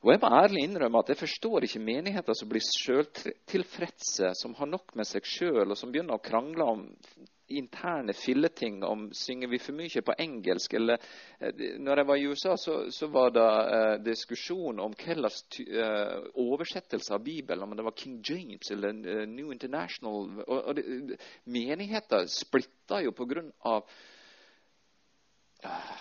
Og 0.00 0.14
Jeg 0.14 0.20
må 0.22 0.28
ærlig 0.32 0.62
innrømme 0.64 1.00
at 1.02 1.10
jeg 1.12 1.18
forstår 1.20 1.66
ikke 1.66 1.82
menigheter 1.84 2.36
som 2.36 2.48
blir 2.48 2.62
sjøltilfredse, 2.64 4.30
som 4.40 4.54
har 4.56 4.68
nok 4.70 4.94
med 4.96 5.04
seg 5.04 5.26
sjøl, 5.28 5.66
og 5.66 5.76
som 5.76 5.90
begynner 5.92 6.16
å 6.16 6.24
krangle 6.24 6.64
om 6.72 6.86
interne 7.50 8.14
filleting, 8.16 8.78
om 8.86 9.10
synger 9.12 9.50
vi 9.50 9.58
for 9.60 9.76
mye 9.76 10.00
på 10.06 10.14
engelsk, 10.22 10.76
eller 10.78 11.02
eh, 11.38 11.76
Når 11.82 12.00
jeg 12.00 12.08
var 12.08 12.20
i 12.20 12.28
USA, 12.30 12.54
så, 12.56 12.76
så 12.94 13.08
var 13.12 13.34
det 13.34 13.48
eh, 13.76 13.96
diskusjon 14.06 14.80
om 14.80 14.94
Kellers 14.96 15.42
eh, 15.66 16.14
oversettelse 16.40 17.12
av 17.14 17.24
Bibelen, 17.26 17.66
om 17.66 17.74
det 17.76 17.84
var 17.84 17.98
King 17.98 18.22
James 18.24 18.70
eller 18.70 18.94
uh, 18.94 19.26
New 19.28 19.52
International. 19.52 20.30
Og, 20.46 20.62
og 20.62 20.78
det, 20.78 21.18
menigheter 21.44 22.24
splitter 22.30 23.04
jo 23.04 23.12
på 23.12 23.26
grunn 23.28 23.52
av 23.68 23.84
uh, 25.66 25.92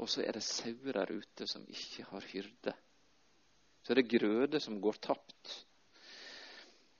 Og 0.00 0.08
så 0.08 0.24
er 0.24 0.38
det 0.38 0.46
sauer 0.46 0.96
der 0.96 1.12
ute 1.12 1.50
som 1.50 1.66
ikke 1.68 2.06
har 2.08 2.30
hyrde 2.32 2.76
så 3.82 3.92
er 3.92 4.00
det 4.00 4.10
grøde 4.10 4.60
som 4.62 4.78
går 4.80 4.98
tapt. 5.02 5.52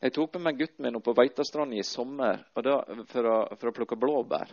Jeg 0.03 0.15
tok 0.17 0.35
med 0.35 0.49
meg 0.49 0.59
gutten 0.59 0.83
min 0.83 0.99
opp 0.99 1.05
på 1.07 1.15
Veitastranda 1.15 1.79
i 1.79 1.87
sommer 1.87 2.41
da, 2.57 2.81
for, 3.07 3.29
å, 3.31 3.37
for, 3.55 3.71
å, 3.71 3.75
plukke 3.77 3.99
blåbær. 3.99 4.51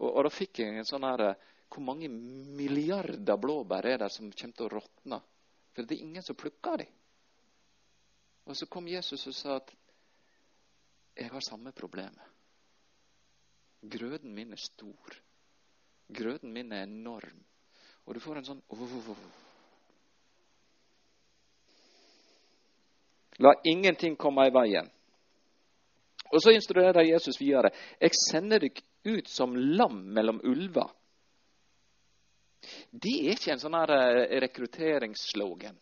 Og, 0.00 0.08
og, 0.08 0.22
da 0.26 0.32
fikk 0.34 0.62
jeg 0.62 0.80
en 0.80 0.88
sånn 0.88 1.06
her 1.06 1.22
Hvor 1.70 1.84
mange 1.86 2.08
milliarder 2.10 3.38
blåbær 3.38 3.86
er 3.86 4.00
det 4.02 4.08
som 4.10 4.32
kommer 4.32 4.56
til 4.58 4.66
å 4.66 4.72
råtne? 4.72 5.20
For 5.70 5.86
det 5.86 5.94
er 5.94 6.02
ingen 6.02 6.26
som 6.26 6.34
plukker 6.34 6.82
dem. 6.82 6.90
Og 8.50 8.56
så 8.58 8.66
kom 8.66 8.88
Jesus 8.90 9.28
og 9.30 9.36
sa 9.38 9.60
at 9.60 9.70
jeg 11.20 11.30
har 11.30 11.44
samme 11.46 11.70
problemet. 11.76 12.26
Grøden 13.82 14.34
min 14.34 14.50
er 14.52 14.60
stor. 14.60 15.14
Grøden 16.10 16.50
min 16.52 16.72
er 16.74 16.88
enorm. 16.88 17.38
Og 18.06 18.16
du 18.16 18.20
får 18.24 18.40
en 18.40 18.48
sånn 18.50 18.64
oh, 18.74 18.82
oh, 18.82 19.12
oh. 19.14 19.22
La 23.40 23.54
ingenting 23.64 24.16
komme 24.20 24.46
i 24.48 24.54
veien. 24.54 24.88
Og 26.30 26.42
Så 26.42 26.52
instruerer 26.54 27.08
Jesus 27.08 27.40
videre. 27.40 27.72
Jeg 28.00 28.14
sender 28.14 28.62
dere 28.62 28.84
ut 29.04 29.28
som 29.28 29.56
lam 29.56 30.02
mellom 30.14 30.40
ulver. 30.44 30.90
Det 32.92 33.14
er 33.24 33.38
ikke 33.38 33.54
en 33.54 33.62
sånn 33.62 33.76
eh, 33.80 34.36
rekrutteringsslogan. 34.44 35.78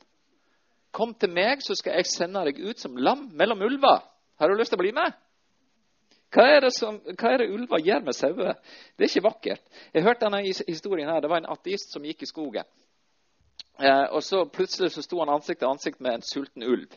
Kom 0.94 1.12
til 1.18 1.32
meg, 1.34 1.60
så 1.62 1.74
skal 1.76 1.98
jeg 1.98 2.08
sende 2.08 2.44
deg 2.48 2.60
ut 2.62 2.80
som 2.80 2.96
lam 2.96 3.26
mellom 3.36 3.60
ulver. 3.66 4.06
Har 4.38 4.48
du 4.48 4.56
lyst 4.56 4.72
til 4.72 4.78
å 4.78 4.84
bli 4.84 4.94
med? 4.96 5.16
Hva 6.32 6.44
er 6.44 6.62
det, 6.66 6.72
som, 6.76 6.98
hva 7.00 7.32
er 7.32 7.42
det 7.42 7.50
ulver 7.52 7.82
gjør 7.82 8.04
med 8.04 8.16
sauer? 8.16 8.56
Det 8.96 9.04
er 9.04 9.10
ikke 9.10 9.26
vakkert. 9.26 9.64
Jeg 9.96 10.04
hørte 10.04 10.26
denne 10.26 10.42
historien 10.44 11.08
her. 11.08 11.22
Det 11.24 11.30
var 11.32 11.42
en 11.42 11.50
ateist 11.52 11.92
som 11.92 12.04
gikk 12.04 12.24
i 12.24 12.30
skogen. 12.30 12.68
Eh, 13.80 14.06
og 14.12 14.22
så 14.24 14.44
Plutselig 14.52 14.92
så 14.94 15.04
sto 15.04 15.20
han 15.22 15.32
ansikt 15.32 15.62
til 15.62 15.70
ansikt 15.72 16.02
med 16.04 16.18
en 16.18 16.26
sulten 16.26 16.64
ulv. 16.66 16.92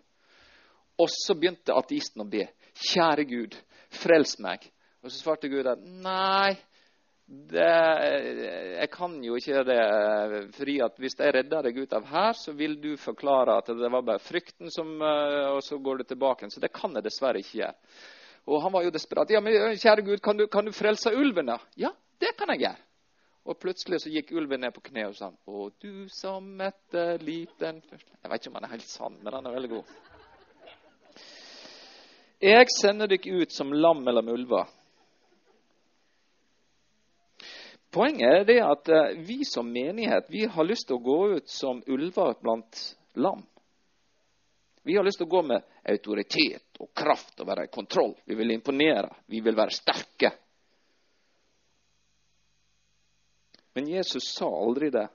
Og 1.02 1.10
så 1.10 1.36
begynte 1.38 1.76
ateisten 1.76 2.24
å 2.24 2.30
be. 2.30 2.46
Kjære 2.92 3.26
Gud, 3.30 3.56
frels 4.02 4.38
meg. 4.44 4.68
Og 5.02 5.10
så 5.10 5.18
svarte 5.18 5.50
Gud 5.50 5.66
at 5.68 5.82
nei, 5.82 6.54
det, 7.26 7.74
jeg 8.76 8.90
kan 8.92 9.14
jo 9.24 9.38
ikke 9.40 9.64
det. 9.66 9.82
fordi 10.58 10.78
at 10.84 10.98
hvis 11.00 11.18
jeg 11.18 11.34
redder 11.38 11.68
deg 11.68 11.80
ut 11.80 11.94
av 11.98 12.06
her, 12.12 12.34
så 12.38 12.54
vil 12.54 12.76
du 12.82 12.92
forklare 13.00 13.58
at 13.62 13.72
det 13.72 13.92
var 13.92 14.04
bare 14.04 14.24
frykten 14.24 14.72
som 14.74 14.94
Og 15.02 15.62
så 15.64 15.78
går 15.78 16.02
du 16.02 16.04
tilbake. 16.04 16.50
Så 16.52 16.60
det 16.60 16.74
kan 16.76 16.94
jeg 16.96 17.08
dessverre 17.08 17.40
ikke 17.40 17.64
gjøre. 17.64 17.76
Og 18.52 18.62
han 18.64 18.74
var 18.74 18.84
jo 18.84 18.94
desperat. 18.94 19.32
Ja, 19.32 19.42
men 19.42 19.78
kjære 19.78 20.06
Gud, 20.06 20.22
kan 20.22 20.38
du, 20.38 20.48
kan 20.48 20.66
du 20.66 20.74
frelse 20.74 21.14
ulven, 21.14 21.50
da? 21.54 21.60
Ja, 21.78 21.94
det 22.20 22.36
kan 22.38 22.50
jeg 22.54 22.66
gjøre. 22.66 22.88
Og 23.50 23.58
plutselig 23.58 24.04
så 24.04 24.12
gikk 24.14 24.36
ulven 24.38 24.62
ned 24.62 24.74
på 24.76 24.84
kne 24.86 25.08
og 25.10 25.16
sa 25.18 25.32
Å, 25.32 25.70
du 25.82 26.06
som 26.14 26.60
etter 26.62 27.18
liten 27.26 27.80
Jeg 27.82 28.30
vet 28.30 28.44
ikke 28.44 28.52
om 28.52 28.60
han 28.60 28.68
er 28.68 28.76
helt 28.76 28.90
sann, 28.90 29.18
men 29.24 29.34
han 29.34 29.50
er 29.50 29.56
veldig 29.56 29.72
god. 29.72 29.96
Jeg 32.42 32.66
sender 32.74 33.08
dere 33.08 33.42
ut 33.44 33.52
som 33.54 33.74
lam 33.74 34.00
mellom 34.04 34.32
ulver. 34.34 34.66
Poenget 37.92 38.40
er 38.40 38.46
det 38.48 38.60
at 38.64 38.90
eh, 38.90 39.18
vi 39.28 39.44
som 39.46 39.68
menighet 39.68 40.30
vi 40.32 40.46
har 40.50 40.66
lyst 40.66 40.88
til 40.88 40.98
å 40.98 41.06
gå 41.06 41.20
ut 41.36 41.50
som 41.52 41.84
ulver 41.86 42.38
blant 42.42 42.82
lam. 43.20 43.44
Vi 44.82 44.96
har 44.96 45.06
lyst 45.06 45.20
til 45.22 45.28
å 45.28 45.36
gå 45.36 45.42
med 45.52 45.68
autoritet 45.92 46.82
og 46.82 46.90
kraft 46.98 47.44
og 47.44 47.50
være 47.52 47.68
i 47.68 47.74
kontroll. 47.74 48.16
Vi 48.26 48.38
vil 48.40 48.56
imponere. 48.56 49.12
Vi 49.30 49.42
vil 49.46 49.58
være 49.58 49.76
sterke. 49.76 50.32
Men 53.78 53.92
Jesus 53.92 54.32
sa 54.34 54.50
aldri 54.50 54.90
det. 54.90 55.08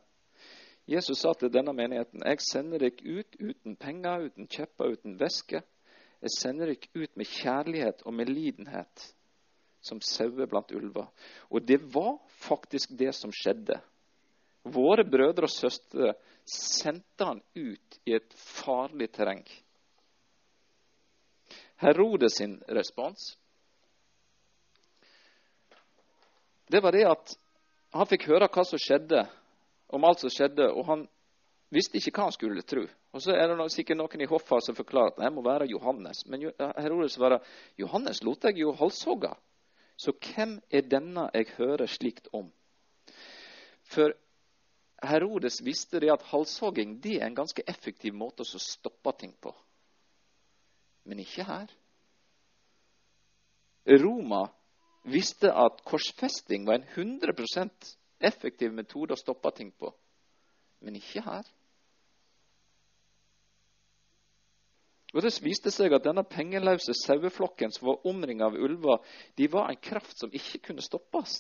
Jesus 0.87 1.19
sa 1.19 1.33
til 1.35 1.51
denne 1.51 1.73
menigheten, 1.75 2.23
'Jeg 2.23 2.41
sender 2.41 2.79
dere 2.79 3.19
ut 3.19 3.37
uten 3.41 3.77
penger, 3.77 4.29
uten 4.31 4.47
kjepper, 4.47 4.95
uten 4.95 5.19
væske.' 5.19 5.65
Jeg 6.27 6.35
sender 6.35 6.73
dere 6.73 7.05
ut 7.05 7.12
med 7.15 7.29
kjærlighet 7.31 8.01
og 8.03 8.15
med 8.19 8.31
lidenhet, 8.33 9.05
som 9.81 10.01
sauer 10.03 10.49
blant 10.51 10.73
ulver. 10.75 11.07
Og 11.55 11.62
det 11.62 11.79
var 11.95 12.17
faktisk 12.43 12.97
det 12.99 13.12
som 13.15 13.31
skjedde. 13.31 13.79
Våre 14.67 15.05
brødre 15.07 15.47
og 15.47 15.53
søstre 15.53 16.17
sendte 16.51 17.29
han 17.29 17.43
ut 17.55 17.99
i 18.07 18.17
et 18.19 18.35
farlig 18.35 19.12
terreng. 19.15 19.45
Herodes 21.79 22.41
sin 22.41 22.59
respons 22.73 23.37
det 26.67 26.81
var 26.83 26.91
det 26.93 27.05
at 27.07 27.35
han 27.95 28.09
fikk 28.11 28.27
høre 28.27 28.49
hva 28.51 28.65
som 28.67 28.81
skjedde, 28.81 29.23
om 29.95 30.05
alt 30.05 30.25
som 30.25 30.33
skjedde, 30.33 30.67
og 30.67 30.89
han 30.89 31.05
visste 31.77 32.01
ikke 32.01 32.15
hva 32.17 32.29
han 32.29 32.35
skulle 32.35 32.65
tro. 32.67 32.85
Og 33.15 33.23
så 33.23 33.35
er 33.37 33.51
det 33.51 33.67
sikkert 33.75 34.01
noen 34.01 34.23
i 34.25 34.29
hoffa 34.31 34.59
som 34.65 34.77
forklarer 34.77 35.15
at 35.15 35.21
det 35.23 35.33
må 35.35 35.45
være 35.45 35.69
Johannes. 35.71 36.25
Men 36.27 36.49
Herodes 36.59 37.17
svarer 37.17 37.45
Johannes 37.81 38.23
lot 38.27 38.45
jeg 38.49 38.61
jo 38.62 38.75
halshogge. 38.77 39.33
Så 39.97 40.12
hvem 40.12 40.59
er 40.71 40.89
denne 40.91 41.31
jeg 41.35 41.55
hører 41.57 41.89
slikt 41.89 42.29
om? 42.37 42.51
For 43.89 44.12
Herodes 45.05 45.61
visste 45.65 46.01
det 46.01 46.11
at 46.12 46.25
halshogging 46.33 46.99
det 47.03 47.19
er 47.21 47.29
en 47.29 47.39
ganske 47.39 47.65
effektiv 47.69 48.15
måte 48.17 48.45
å 48.45 48.61
stoppe 48.61 49.12
ting 49.21 49.35
på. 49.41 49.53
Men 51.07 51.21
ikke 51.23 51.47
her. 51.47 51.71
Roma 53.87 54.47
visste 55.07 55.53
at 55.55 55.85
korsfesting 55.87 56.67
var 56.67 56.81
en 56.81 56.89
100% 57.23 57.93
effektiv 58.27 58.73
metode 58.75 59.15
å 59.15 59.21
stoppe 59.21 59.53
ting 59.55 59.71
på. 59.79 59.93
Men 60.83 60.99
ikke 60.99 61.23
her. 61.23 61.47
Og 65.17 65.23
Det 65.25 65.33
viste 65.41 65.73
seg 65.73 65.95
at 65.97 66.05
denne 66.05 66.27
pengeløse 66.29 66.93
saueflokken 66.93 67.73
som 67.73 67.89
var 67.89 68.05
omringa 68.05 68.51
av 68.51 68.57
ulver, 68.61 69.01
de 69.41 69.49
var 69.49 69.71
en 69.71 69.81
kraft 69.81 70.19
som 70.21 70.33
ikke 70.33 70.61
kunne 70.69 70.85
stoppes. 70.85 71.39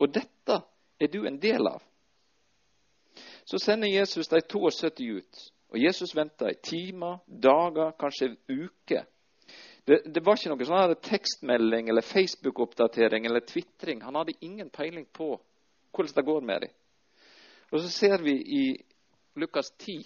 Og 0.00 0.08
dette 0.08 0.56
er 0.96 1.10
du 1.12 1.26
en 1.28 1.36
del 1.40 1.68
av. 1.68 1.82
Så 3.44 3.60
sender 3.60 3.90
Jesus 3.92 4.30
de 4.32 4.40
72 4.40 5.10
ut. 5.20 5.40
Og 5.70 5.78
Jesus 5.78 6.14
venta 6.16 6.48
i 6.48 6.56
timer, 6.64 7.18
dager, 7.26 7.92
kanskje 8.00 8.32
uker. 8.48 9.04
Det, 9.84 9.98
det, 10.06 10.22
var 10.24 10.38
ikke 10.38 10.54
noe 10.54 10.68
sånn 10.68 10.94
tekstmelding 11.04 11.90
eller 11.92 12.06
Facebook-oppdatering 12.06 13.28
eller 13.28 13.44
tvitring. 13.44 14.00
Han 14.06 14.16
hadde 14.16 14.38
ingen 14.40 14.70
peiling 14.72 15.04
på 15.12 15.34
hvordan 15.92 16.16
det 16.16 16.24
går 16.26 16.48
med 16.48 16.64
dem. 16.64 16.72
Og 17.70 17.84
så 17.84 17.92
ser 17.92 18.24
vi 18.24 18.34
i 18.40 18.64
Lukas 19.36 19.70
10 19.76 20.00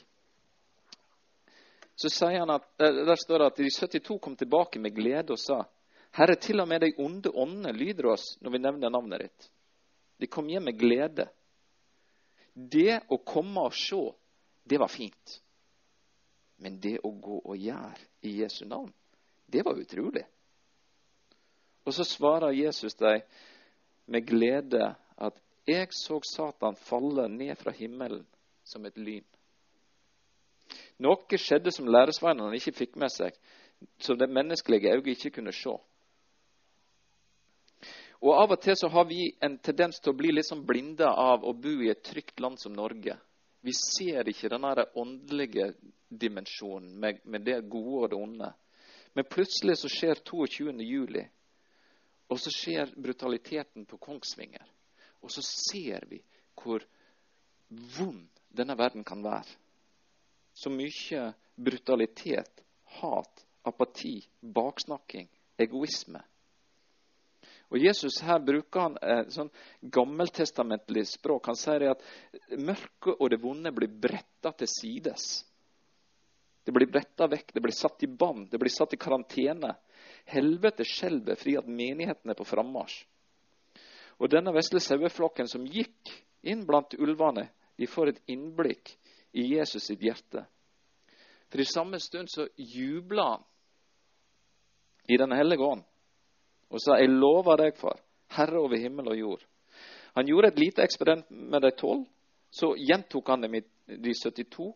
så 1.94 2.10
sier 2.10 2.42
han 2.42 2.50
at, 2.50 2.66
eh, 2.80 3.04
Der 3.06 3.16
står 3.16 3.38
det 3.38 3.46
at 3.46 3.56
de 3.56 3.70
72 3.70 4.18
kom 4.18 4.36
tilbake 4.36 4.78
med 4.78 4.94
glede 4.94 5.32
og 5.32 5.38
sa 5.38 5.64
Herre, 6.14 6.36
til 6.36 6.60
og 6.60 6.68
med 6.68 6.80
de 6.80 6.92
onde 6.98 7.30
åndene 7.30 7.72
lyder 7.72 8.06
oss 8.12 8.36
når 8.40 8.50
vi 8.50 8.58
nevner 8.58 8.90
navnet 8.90 9.20
ditt. 9.20 9.48
De 10.18 10.26
kom 10.26 10.48
hjem 10.48 10.68
med 10.70 10.78
glede. 10.78 11.26
Det 12.54 13.00
å 13.10 13.18
komme 13.26 13.64
og 13.66 13.74
se, 13.74 14.12
det 14.62 14.78
var 14.78 14.88
fint. 14.88 15.40
Men 16.62 16.78
det 16.80 17.00
å 17.02 17.10
gå 17.10 17.40
og 17.42 17.58
gjøre 17.58 17.98
i 18.22 18.36
Jesu 18.38 18.62
navn, 18.64 18.92
det 19.50 19.64
var 19.66 19.78
utrolig. 19.78 20.22
Og 21.84 21.92
så 21.92 22.06
svarer 22.06 22.54
Jesus 22.54 22.94
deg 22.94 23.26
med 24.06 24.26
glede 24.26 24.94
at 25.18 25.40
'jeg 25.66 25.88
så 25.92 26.20
Satan 26.22 26.76
falle 26.76 27.28
ned 27.28 27.56
fra 27.58 27.72
himmelen 27.72 28.26
som 28.64 28.86
et 28.86 28.96
lyn'. 28.96 29.33
Noe 31.02 31.38
skjedde 31.40 31.72
som 31.74 31.88
læresveinene 31.90 32.54
ikke 32.58 32.76
fikk 32.76 32.96
med 33.00 33.10
seg, 33.10 33.34
som 33.98 34.18
det 34.18 34.30
menneskelige 34.30 34.94
øyet 34.94 35.10
ikke 35.16 35.40
kunne 35.40 35.52
se. 35.52 35.74
Og 38.24 38.32
Av 38.40 38.54
og 38.54 38.60
til 38.62 38.76
så 38.78 38.88
har 38.88 39.04
vi 39.04 39.34
en 39.42 39.58
tendens 39.58 39.98
til 40.00 40.14
å 40.14 40.16
bli 40.16 40.30
litt 40.32 40.48
sånn 40.48 40.64
blinde 40.64 41.08
av 41.08 41.44
å 41.44 41.52
bo 41.52 41.74
i 41.84 41.90
et 41.92 42.04
trygt 42.06 42.40
land 42.40 42.60
som 42.62 42.72
Norge. 42.72 43.18
Vi 43.64 43.72
ser 43.76 44.28
ikke 44.28 44.48
den 44.52 44.64
åndelige 44.64 45.72
dimensjonen 46.08 46.94
med, 47.00 47.20
med, 47.24 47.44
det 47.44 47.60
gode 47.68 48.04
og 48.04 48.10
det 48.12 48.20
onde. 48.20 48.50
Men 49.14 49.28
plutselig 49.28 49.76
så 49.80 49.90
skjer 49.92 50.22
22. 50.24 50.72
juli, 50.84 51.24
og 52.28 52.40
så 52.40 52.52
skjer 52.52 52.94
brutaliteten 52.96 53.84
på 53.86 53.98
Kongsvinger. 54.00 54.64
Og 55.20 55.32
så 55.32 55.44
ser 55.44 56.06
vi 56.08 56.22
hvor 56.60 56.84
vond 57.68 58.28
denne 58.48 58.76
verden 58.78 59.04
kan 59.04 59.24
være. 59.24 59.48
Så 60.54 60.70
mye 60.70 61.32
brutalitet, 61.54 62.62
hat, 63.00 63.46
apati, 63.62 64.20
baksnakking, 64.40 65.28
egoisme. 65.58 66.22
Og 67.72 67.80
Jesus 67.82 68.20
her 68.22 68.38
bruker 68.44 68.84
han 68.86 68.98
eh, 69.02 69.24
sånn 69.34 69.50
gammeltestamentlig 69.82 71.06
språk. 71.10 71.48
Han 71.50 71.58
sier 71.58 71.88
at 71.90 72.04
mørket 72.54 73.16
og 73.16 73.30
det 73.32 73.40
vonde 73.42 73.72
blir 73.74 73.90
bretta 73.90 74.52
til 74.54 74.70
sides. 74.70 75.24
Det 76.64 76.72
blir 76.72 76.88
bretta 76.88 77.26
vekk, 77.28 77.50
det 77.52 77.62
blir 77.64 77.74
satt 77.76 78.04
i 78.06 78.08
bånd, 78.08 78.46
det 78.52 78.60
blir 78.62 78.72
satt 78.72 78.94
i 78.94 79.00
karantene. 79.00 79.74
Helvete 80.30 80.86
skjelver 80.86 81.36
fordi 81.40 81.58
at 81.60 81.68
menigheten 81.68 82.30
er 82.30 82.38
på 82.38 82.46
frammarsj. 82.48 83.02
Og 84.22 84.30
denne 84.30 84.54
vesle 84.54 84.80
saueflokken 84.80 85.50
som 85.50 85.66
gikk 85.66 86.12
inn 86.46 86.62
blant 86.68 86.94
ulvene, 86.96 87.48
de 87.76 87.88
får 87.90 88.12
et 88.12 88.22
innblikk 88.30 88.94
i 89.34 89.46
Jesus 89.56 89.86
sitt 89.86 90.02
hjerte. 90.02 90.44
For 91.50 91.60
i 91.60 91.66
samme 91.66 92.00
stund 92.00 92.30
så 92.30 92.46
jubla 92.56 93.28
han 93.30 93.44
i 95.08 95.16
Den 95.20 95.32
hellige 95.36 95.62
ånd 95.62 95.82
og 96.70 96.80
sa, 96.80 96.96
'Jeg 96.98 97.08
lover 97.08 97.56
deg, 97.56 97.76
far, 97.76 98.00
Herre 98.28 98.58
over 98.58 98.76
himmel 98.76 99.08
og 99.08 99.18
jord.' 99.18 99.46
Han 100.14 100.26
gjorde 100.26 100.48
et 100.48 100.58
lite 100.58 100.82
eksperiment 100.82 101.30
med 101.30 101.62
de 101.62 101.70
tolv. 101.70 102.06
Så 102.50 102.74
gjentok 102.78 103.28
han 103.28 103.40
det 103.40 103.50
med 103.50 103.64
de 103.86 104.14
72. 104.14 104.74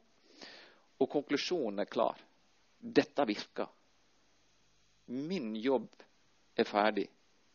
Og 0.99 1.11
konklusjonen 1.11 1.79
er 1.79 1.85
klar. 1.85 2.19
Dette 2.81 3.27
virker. 3.27 3.69
Min 5.07 5.55
jobb 5.57 5.89
er 6.57 6.65
ferdig. 6.65 7.07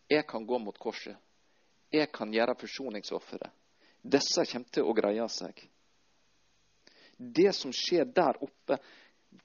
Jeg 0.09 0.27
kan 0.27 0.45
gå 0.45 0.57
mot 0.57 0.79
korset. 0.79 1.17
Jeg 1.91 2.11
kan 2.11 2.31
gjøre 2.33 2.55
forsoningsofferet. 2.55 3.51
Disse 4.01 4.45
kommer 4.51 4.71
til 4.71 4.87
å 4.87 4.95
greie 4.95 5.27
seg. 5.29 5.59
Det 7.17 7.53
som 7.55 7.73
skjer 7.73 8.05
der 8.05 8.39
oppe, 8.43 8.77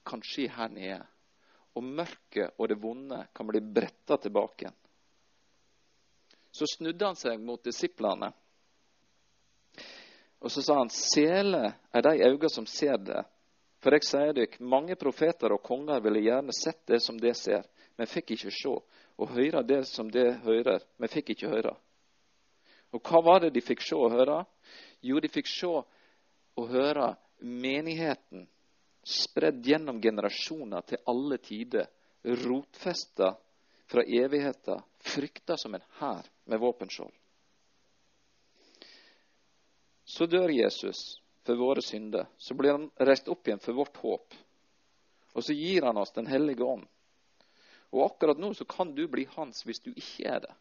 kan 0.04 0.22
skje 0.24 0.48
her 0.52 0.68
nede. 0.72 1.00
Og 1.76 1.85
mørket 1.85 2.57
og 2.59 2.68
det 2.68 2.78
vonde 2.83 3.22
kan 3.35 3.48
bli 3.48 3.61
bretta 3.61 4.16
tilbake. 4.16 4.72
Så 6.50 6.66
snudde 6.66 7.07
han 7.07 7.18
seg 7.18 7.40
mot 7.40 7.62
disiplene. 7.64 8.33
Og 10.38 10.52
så 10.52 10.62
sa 10.62 10.78
han, 10.78 10.90
sele 10.90 11.64
er 11.92 12.04
de 12.04 12.28
øyne 12.28 12.50
som 12.50 12.66
ser 12.66 12.98
det, 13.02 13.24
for 13.83 13.94
jeg 13.94 14.07
sier 14.07 14.33
dere, 14.35 14.59
mange 14.59 14.96
profeter 14.98 15.52
og 15.54 15.62
konger 15.66 16.00
ville 16.02 16.22
gjerne 16.24 16.54
sett 16.54 16.81
det 16.90 16.98
som 17.02 17.18
de 17.18 17.31
ser, 17.35 17.62
men 17.98 18.11
fikk 18.11 18.35
ikke 18.35 18.50
se, 18.54 18.74
og 19.18 19.35
høre 19.35 19.62
det 19.66 19.85
som 19.90 20.11
de 20.11 20.24
hører, 20.44 20.83
men 20.98 21.11
fikk 21.11 21.35
ikke 21.35 21.50
høre. 21.50 21.74
Og 22.94 23.02
hva 23.04 23.22
var 23.22 23.44
det 23.44 23.52
de 23.54 23.62
fikk 23.62 23.83
se 23.85 23.98
og 23.98 24.14
høre? 24.14 24.40
Jo, 25.04 25.20
de 25.20 25.31
fikk 25.31 25.50
se 25.50 25.70
og 25.70 26.70
høre 26.72 27.12
menigheten 27.38 28.46
spredd 29.03 29.66
gjennom 29.66 30.01
generasjoner 30.03 30.85
til 30.88 30.98
alle 31.09 31.38
tider, 31.38 31.87
rotfesta 32.22 33.33
fra 33.88 34.05
evigheta, 34.05 34.83
frykta 35.01 35.57
som 35.57 35.74
en 35.74 35.87
hær 36.01 36.27
med 36.44 36.61
våpenskjold. 36.61 37.14
Så 40.05 40.27
dør 40.27 40.48
Jesus 40.48 41.20
for 41.44 41.57
våre 41.57 41.83
synder. 41.83 42.27
Så 42.37 42.55
blir 42.55 42.74
han 42.77 42.90
reist 42.96 43.29
opp 43.29 43.48
igjen 43.48 43.61
for 43.64 43.77
vårt 43.77 43.96
håp. 43.96 44.35
Og 45.33 45.44
så 45.44 45.57
gir 45.57 45.85
han 45.88 45.96
oss 45.96 46.12
Den 46.12 46.27
hellige 46.27 46.64
ånd. 46.64 46.85
Og 47.92 48.05
akkurat 48.05 48.40
nå 48.40 48.53
så 48.55 48.64
kan 48.68 48.92
du 48.94 49.07
bli 49.09 49.24
hans 49.37 49.64
hvis 49.64 49.81
du 49.81 49.90
ikke 49.94 50.29
er 50.29 50.40
det. 50.44 50.55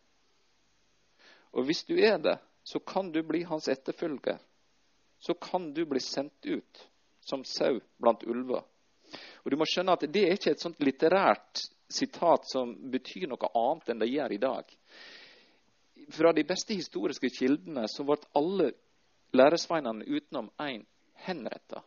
Og 1.52 1.68
hvis 1.68 1.84
du 1.88 1.96
er 2.00 2.20
det, 2.24 2.38
så 2.64 2.80
kan 2.80 3.12
du 3.12 3.20
bli 3.24 3.44
hans 3.48 3.68
etterfølger. 3.68 4.40
Så 5.20 5.34
kan 5.34 5.72
du 5.74 5.86
bli 5.86 6.00
sendt 6.00 6.46
ut 6.46 6.88
som 7.20 7.44
sau 7.44 7.80
blant 7.98 8.24
ulver. 8.24 8.64
Og 9.44 9.52
du 9.52 9.58
må 9.58 9.66
skjønne 9.68 9.96
at 9.96 10.06
Det 10.12 10.24
er 10.28 10.38
ikke 10.38 10.54
et 10.56 10.64
sånt 10.64 10.82
litterært 10.84 11.64
sitat 11.90 12.48
som 12.52 12.74
betyr 12.92 13.28
noe 13.32 13.52
annet 13.56 13.92
enn 13.92 14.02
det 14.04 14.12
gjør 14.12 14.36
i 14.36 14.42
dag. 14.44 14.74
Fra 16.14 16.34
de 16.36 16.44
beste 16.48 16.76
historiske 16.76 17.32
kildene 17.34 17.88
så 17.92 18.04
ble 18.08 18.20
alle 18.38 18.72
læresveinene 19.36 20.08
utenom 20.08 20.50
én 20.64 20.84
henretta. 21.28 21.84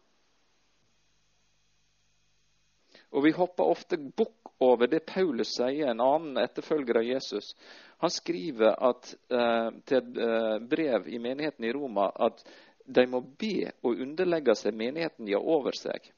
Og 3.11 3.25
vi 3.25 3.33
hopper 3.35 3.67
ofte 3.67 3.99
bukk 3.99 4.53
over 4.63 4.87
det 4.87 5.03
Paulus 5.09 5.57
sier, 5.57 5.89
en 5.91 6.03
annen 6.05 6.39
etterfølger 6.39 7.01
av 7.01 7.07
Jesus. 7.09 7.55
Han 8.01 8.13
skriver 8.13 8.77
at, 8.91 9.15
eh, 9.33 9.71
til 9.89 9.97
et 9.99 10.21
eh, 10.27 10.59
brev 10.71 11.09
i 11.09 11.19
menigheten 11.19 11.65
i 11.65 11.73
Roma 11.73 12.11
at 12.15 12.45
de 12.91 13.07
må 13.11 13.21
be 13.39 13.71
og 13.83 14.01
underlegge 14.03 14.57
seg 14.59 14.77
menigheten 14.77 15.29
de 15.29 15.37
har 15.37 15.47
over 15.47 15.77
seg. 15.79 16.09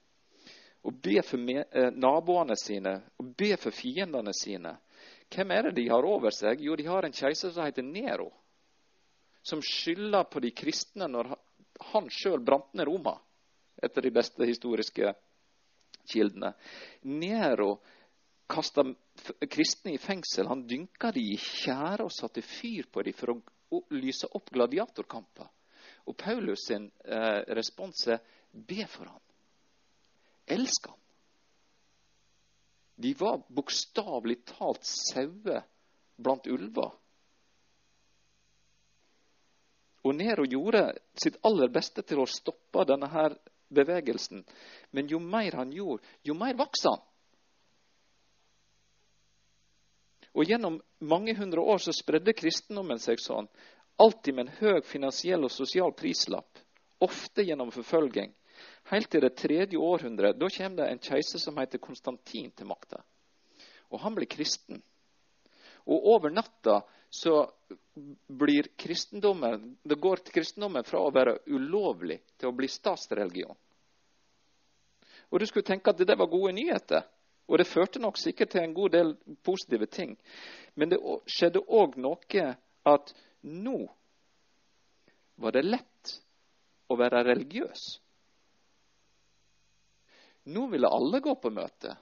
Og 0.83 0.97
be 1.05 1.21
for 1.23 1.51
eh, 1.53 1.91
naboene 1.95 2.57
sine 2.59 2.97
og 3.21 3.35
be 3.39 3.53
for 3.61 3.75
fiendene 3.75 4.35
sine. 4.35 4.75
Hvem 5.33 5.53
er 5.55 5.69
det 5.69 5.77
de 5.79 5.89
har 5.93 6.05
over 6.05 6.35
seg? 6.35 6.61
Jo, 6.65 6.77
de 6.77 6.89
har 6.89 7.07
en 7.07 7.15
keiser 7.15 7.53
som 7.55 7.67
heter 7.67 7.87
Nero 7.87 8.31
som 9.43 9.63
skylder 9.63 10.25
på 10.25 10.41
de 10.41 10.51
kristne 10.51 11.09
når 11.11 11.35
han 11.93 12.09
sjøl 12.11 12.43
brant 12.47 12.71
ned 12.79 12.87
Roma, 12.87 13.17
etter 13.83 14.07
de 14.07 14.13
beste 14.15 14.47
historiske 14.47 15.15
kildene. 16.13 16.53
Nero 17.11 17.75
kasta 18.53 18.85
kristne 19.51 19.97
i 19.97 19.99
fengsel. 19.99 20.47
Han 20.47 20.67
dynka 20.69 21.11
de 21.15 21.25
i 21.33 21.39
tjære 21.41 22.07
og 22.07 22.15
satte 22.15 22.45
fyr 22.45 22.87
på 22.93 23.03
dem 23.03 23.17
for 23.19 23.35
å 23.35 23.83
lyse 23.97 24.29
opp 24.31 24.53
gladiatorkamper. 24.55 25.49
Og 26.09 26.17
Paulus 26.19 26.67
sin 26.67 26.89
eh, 27.05 27.43
respons 27.55 28.07
er 28.11 28.23
be 28.53 28.87
for 28.91 29.07
ham. 29.07 29.21
Elsk 30.47 30.89
ham. 30.91 30.99
De 33.03 33.15
var 33.19 33.41
bokstavelig 33.49 34.43
talt 34.47 34.85
sauer 34.87 35.63
blant 36.23 36.47
ulver. 36.47 36.93
Og 40.03 40.15
Nero 40.19 40.45
gjorde 40.51 40.83
sitt 41.19 41.39
aller 41.47 41.71
beste 41.71 42.03
til 42.07 42.23
å 42.23 42.29
stoppe 42.29 42.85
denne 42.91 43.09
her 43.11 43.37
bevegelsen. 43.73 44.43
Men 44.91 45.09
jo 45.11 45.21
mer 45.23 45.57
han 45.61 45.73
gjorde, 45.73 46.03
jo 46.27 46.35
mer 46.39 46.59
vokste 46.59 46.93
han. 46.93 47.03
Og 50.33 50.49
Gjennom 50.49 50.81
mange 51.05 51.35
hundre 51.37 51.61
år 51.61 51.83
så 51.85 51.93
spredde 51.95 52.33
kristendommen 52.35 53.01
seg 53.03 53.21
sånn, 53.21 53.49
alltid 53.97 54.35
med 54.35 54.47
en 54.47 54.55
høy 54.61 54.81
finansiell 54.87 55.45
og 55.45 55.53
sosial 55.53 55.93
prislapp, 55.97 56.59
ofte 57.03 57.45
gjennom 57.47 57.73
forfølging. 57.75 58.33
Helt 58.91 59.11
til 59.11 59.23
det 59.23 59.37
tredje 59.39 59.79
århundret. 59.79 60.39
Da 60.39 60.49
kommer 60.51 60.83
det 60.83 60.89
en 60.91 61.03
keiser 61.03 61.39
som 61.39 61.59
heter 61.59 61.83
Konstantin 61.83 62.51
til 62.51 62.67
makta. 62.67 63.03
Og 63.91 64.01
han 64.01 64.15
blir 64.15 64.31
kristen. 64.31 64.83
Og 65.87 66.07
over 66.15 66.31
natta 66.31 66.81
så 67.13 67.51
blir 68.27 68.69
kristendommen 68.79 69.77
Det 69.83 69.99
går 70.01 70.17
til 70.17 70.33
kristendommen 70.33 70.85
fra 70.85 71.03
å 71.03 71.11
være 71.13 71.39
ulovlig 71.47 72.21
til 72.39 72.49
å 72.49 72.57
bli 72.57 72.69
statsreligion. 72.71 73.57
Og 75.33 75.41
du 75.41 75.47
skulle 75.47 75.67
tenke 75.67 75.91
at 75.91 76.01
det 76.01 76.17
var 76.19 76.31
gode 76.31 76.55
nyheter. 76.57 77.05
Og 77.49 77.59
det 77.59 77.69
førte 77.69 78.01
nok 78.01 78.19
sikkert 78.21 78.53
til 78.55 78.63
en 78.63 78.75
god 78.75 78.95
del 78.95 79.15
positive 79.45 79.87
ting. 79.87 80.17
Men 80.75 80.93
det 80.93 81.01
skjedde 81.27 81.65
òg 81.69 81.99
noe 82.01 82.47
at 82.89 83.15
nå 83.43 83.79
var 85.43 85.53
det 85.53 85.65
lett 85.67 86.15
å 86.93 86.97
være 86.99 87.25
religiøs. 87.27 87.85
Nå 90.53 90.67
ville 90.73 90.91
alle 90.91 91.21
gå 91.23 91.35
på 91.39 91.51
møte 91.55 91.95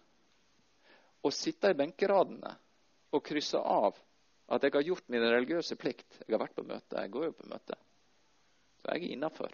og 1.20 1.34
sitte 1.36 1.72
i 1.72 1.76
benkeradene 1.76 2.52
og 3.12 3.24
krysse 3.26 3.60
av 3.60 3.98
at 4.50 4.64
jeg 4.64 4.74
har 4.74 4.86
gjort 4.86 5.10
min 5.12 5.22
religiøse 5.22 5.76
plikt. 5.78 6.22
Jeg 6.24 6.34
har 6.34 6.42
vært 6.42 6.56
på 6.56 6.66
møte. 6.66 6.96
Jeg 6.96 7.12
går 7.14 7.28
jo 7.28 7.34
på 7.38 7.48
møte. 7.50 7.76
Så 8.80 8.94
jeg 8.94 9.04
er 9.04 9.14
innafor. 9.14 9.52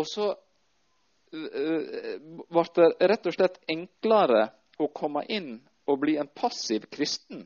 Og 0.00 0.08
så 0.08 0.30
ble 1.30 2.64
det 2.74 3.10
rett 3.12 3.28
og 3.28 3.36
slett 3.36 3.60
enklere 3.70 4.48
å 4.80 4.88
komme 4.94 5.22
inn 5.30 5.58
og 5.86 6.00
bli 6.02 6.16
en 6.18 6.30
passiv 6.34 6.88
kristen. 6.90 7.44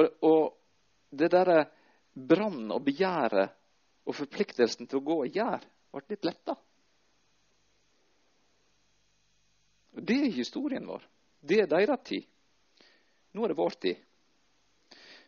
Og, 0.00 0.08
og 0.24 0.42
det 1.10 1.30
derre 1.32 1.64
brannen 2.14 2.72
og 2.72 2.82
begjæret 2.86 3.56
og 4.08 4.16
forpliktelsen 4.16 4.88
til 4.88 5.00
å 5.00 5.06
gå 5.06 5.18
og 5.24 5.36
gjøre 5.36 5.62
ble 5.90 6.04
litt 6.14 6.26
letta. 6.28 6.54
Det 9.90 10.16
er 10.16 10.32
historien 10.32 10.86
vår. 10.86 11.02
Det 11.40 11.62
er 11.64 11.70
deres 11.70 12.04
tid. 12.06 12.26
Nå 13.34 13.44
er 13.44 13.52
det 13.52 13.58
vår 13.58 13.76
tid. 13.82 13.98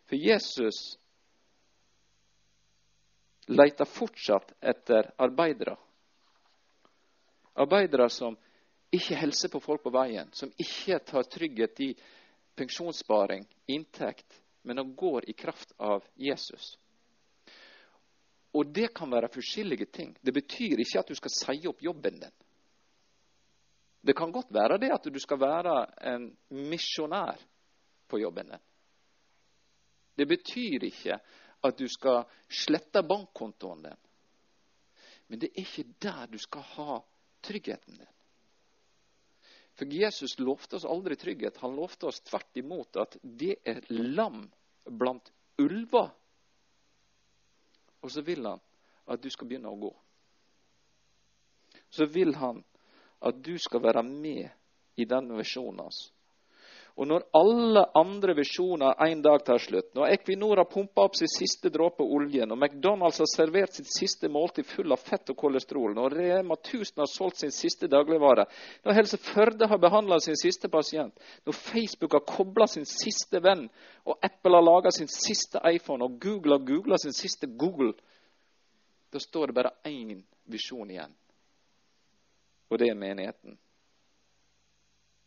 For 0.07 0.19
Jesus 0.19 0.79
leter 3.51 3.89
fortsatt 3.89 4.53
etter 4.63 5.11
arbeidere. 5.23 5.75
Arbeidere 7.59 8.07
som 8.09 8.37
ikke 8.93 9.17
hilser 9.19 9.51
på 9.51 9.61
folk 9.63 9.83
på 9.83 9.93
veien, 9.93 10.29
som 10.33 10.51
ikke 10.59 10.99
tar 11.05 11.27
trygghet 11.27 11.79
i 11.83 11.89
pensjonssparing, 12.55 13.45
inntekt, 13.73 14.39
men 14.63 14.77
som 14.77 14.95
går 14.95 15.29
i 15.29 15.33
kraft 15.33 15.71
av 15.77 16.03
Jesus. 16.15 16.77
Og 18.53 18.69
det 18.73 18.93
kan 18.93 19.11
være 19.11 19.31
forskjellige 19.33 19.85
ting. 19.85 20.17
Det 20.21 20.31
betyr 20.33 20.79
ikke 20.79 20.99
at 21.01 21.09
du 21.09 21.15
skal 21.17 21.33
si 21.33 21.67
opp 21.67 21.81
jobben 21.81 22.19
din. 22.21 22.35
Det 24.03 24.13
kan 24.15 24.31
godt 24.31 24.51
være 24.53 24.77
det 24.77 24.91
at 24.93 25.07
du 25.09 25.19
skal 25.19 25.39
være 25.39 25.75
en 26.11 26.27
misjonær 26.49 27.39
på 28.07 28.19
jobben 28.19 28.51
din. 28.53 28.63
Det 30.15 30.27
betyr 30.29 30.85
ikke 30.85 31.17
at 31.63 31.77
du 31.79 31.87
skal 31.89 32.23
slette 32.51 33.01
bankkontoen 33.07 33.83
din. 33.87 34.01
Men 35.27 35.39
det 35.39 35.49
er 35.49 35.63
ikke 35.63 35.87
der 36.03 36.27
du 36.27 36.37
skal 36.37 36.67
ha 36.75 36.99
tryggheten 37.41 37.97
din. 37.97 38.11
For 39.73 39.89
Jesus 39.89 40.37
lovte 40.39 40.77
oss 40.77 40.85
aldri 40.85 41.15
trygghet. 41.15 41.57
Han 41.57 41.75
lovte 41.75 42.05
oss 42.11 42.21
tvert 42.21 42.57
imot 42.57 42.97
at 43.01 43.17
det 43.21 43.57
er 43.65 43.81
lam 43.89 44.45
blant 44.85 45.31
ulver. 45.61 46.11
Og 48.03 48.11
så 48.11 48.21
vil 48.21 48.45
han 48.45 48.61
at 49.09 49.21
du 49.23 49.29
skal 49.33 49.49
begynne 49.49 49.71
å 49.71 49.79
gå. 49.79 49.91
Så 51.89 52.05
vil 52.09 52.35
han 52.37 52.61
at 53.23 53.39
du 53.43 53.55
skal 53.59 53.81
være 53.83 54.03
med 54.05 54.49
i 54.99 55.05
den 55.09 55.31
visjonen 55.37 55.85
hans. 55.85 56.12
Og 56.93 57.07
når 57.09 57.23
alle 57.33 57.81
andre 57.97 58.35
visjoner 58.37 58.99
en 59.01 59.21
dag 59.25 59.41
tar 59.45 59.57
slutt, 59.57 59.95
når 59.97 60.11
Equinor 60.13 60.59
har 60.61 60.67
pumpa 60.69 61.07
opp 61.07 61.15
sin 61.17 61.31
siste 61.31 61.71
dråpe 61.73 62.05
olje, 62.05 62.45
når 62.45 62.59
McDonald's 62.59 63.17
har 63.23 63.29
servert 63.31 63.73
sitt 63.73 63.89
siste 63.89 64.29
måltid 64.29 64.67
full 64.69 64.93
av 64.93 65.01
fett 65.01 65.31
og 65.33 65.39
kolesterol, 65.39 65.95
når 65.97 66.13
Rema 66.19 66.53
1000 66.59 67.01
har 67.01 67.09
solgt 67.09 67.41
sin 67.41 67.55
siste 67.55 67.89
dagligvare, 67.89 68.45
når 68.85 68.97
Helse 68.99 69.17
Førde 69.25 69.71
har 69.71 69.81
behandla 69.81 70.19
sin 70.21 70.37
siste 70.37 70.69
pasient, 70.69 71.17
når 71.49 71.57
Facebook 71.57 72.13
har 72.13 72.27
kobla 72.29 72.69
sin 72.69 72.85
siste 72.85 73.41
venn, 73.41 73.65
og 74.05 74.21
Apple 74.21 74.53
har 74.53 74.69
laga 74.69 74.93
sin 74.93 75.09
siste 75.09 75.65
iPhone, 75.73 76.05
og 76.05 76.21
Google 76.21 76.59
har 76.59 76.67
googla 76.67 77.01
sin 77.01 77.17
siste 77.17 77.49
Google, 77.57 77.95
da 79.09 79.21
står 79.21 79.49
det 79.49 79.57
bare 79.57 79.75
én 79.89 80.21
visjon 80.45 80.93
igjen. 80.93 81.17
Og 82.69 82.77
det 82.77 82.93
er 82.93 83.01
menigheten 83.01 83.57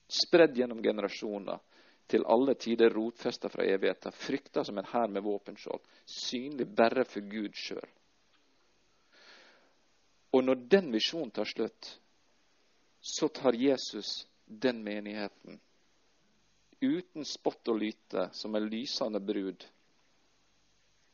spredd 0.09 0.57
gjennom 0.59 0.83
generasjoner, 0.83 1.59
til 2.07 2.23
alle 2.31 2.55
tider 2.55 2.93
rotfesta 2.95 3.49
fra 3.51 3.65
evigheta, 3.67 4.13
frykta 4.15 4.63
som 4.65 4.79
en 4.79 4.87
hær 4.93 5.11
med 5.11 5.25
våpenskjold, 5.27 5.83
synlig 6.07 6.69
bare 6.79 7.03
for 7.05 7.27
Gud 7.27 7.57
sjøl. 7.59 7.89
Og 10.37 10.45
når 10.45 10.67
den 10.71 10.93
visjonen 10.95 11.33
tar 11.35 11.49
slutt, 11.51 11.89
så 13.01 13.29
tar 13.29 13.59
Jesus 13.59 14.27
den 14.47 14.85
menigheten 14.85 15.61
uten 16.81 17.25
spott 17.25 17.69
og 17.73 17.79
lyte, 17.81 18.29
som 18.33 18.55
en 18.55 18.69
lysende 18.69 19.21
brud, 19.21 19.65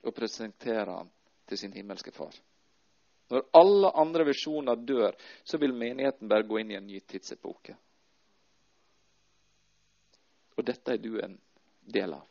og 0.03 0.15
presenterer 0.15 0.91
han 0.91 1.11
til 1.47 1.59
sin 1.59 1.73
himmelske 1.73 2.11
far. 2.13 2.35
Når 3.31 3.47
alle 3.57 3.93
andre 3.97 4.27
visjoner 4.29 4.77
dør, 4.77 5.15
så 5.45 5.59
vil 5.59 5.73
menigheten 5.73 6.29
bare 6.29 6.45
gå 6.45 6.59
inn 6.61 6.73
i 6.75 6.77
en 6.77 6.87
ny 6.87 7.01
tidsepoke. 7.07 7.77
Og 10.57 10.67
dette 10.69 10.95
er 10.95 11.01
du 11.01 11.17
en 11.23 11.39
del 11.95 12.15
av. 12.17 12.27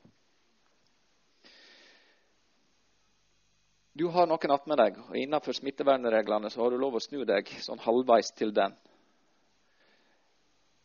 Du 3.94 4.06
har 4.08 4.28
noen 4.30 4.54
attmed 4.56 4.80
deg, 4.80 5.00
og 5.04 5.18
innenfor 5.20 5.56
smittevernreglene 5.58 6.50
så 6.50 6.64
har 6.64 6.72
du 6.72 6.80
lov 6.80 6.96
å 6.96 7.04
snu 7.04 7.26
deg 7.28 7.50
sånn 7.60 7.82
halvveis 7.84 8.32
til 8.40 8.54
den. 8.56 8.74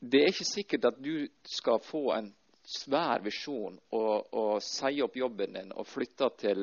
Det 0.02 0.24
er 0.24 0.32
ikke 0.32 0.48
sikkert 0.48 0.88
at 0.90 0.98
du 1.02 1.28
skal 1.48 1.78
få 1.86 2.10
en 2.16 2.32
svær 2.66 3.22
visjon 3.22 3.78
og, 3.94 4.26
og 4.34 4.58
si 4.64 4.98
opp 5.04 5.16
jobben 5.16 5.54
din 5.54 5.72
og 5.72 5.86
flytte 5.86 6.28
til 6.42 6.62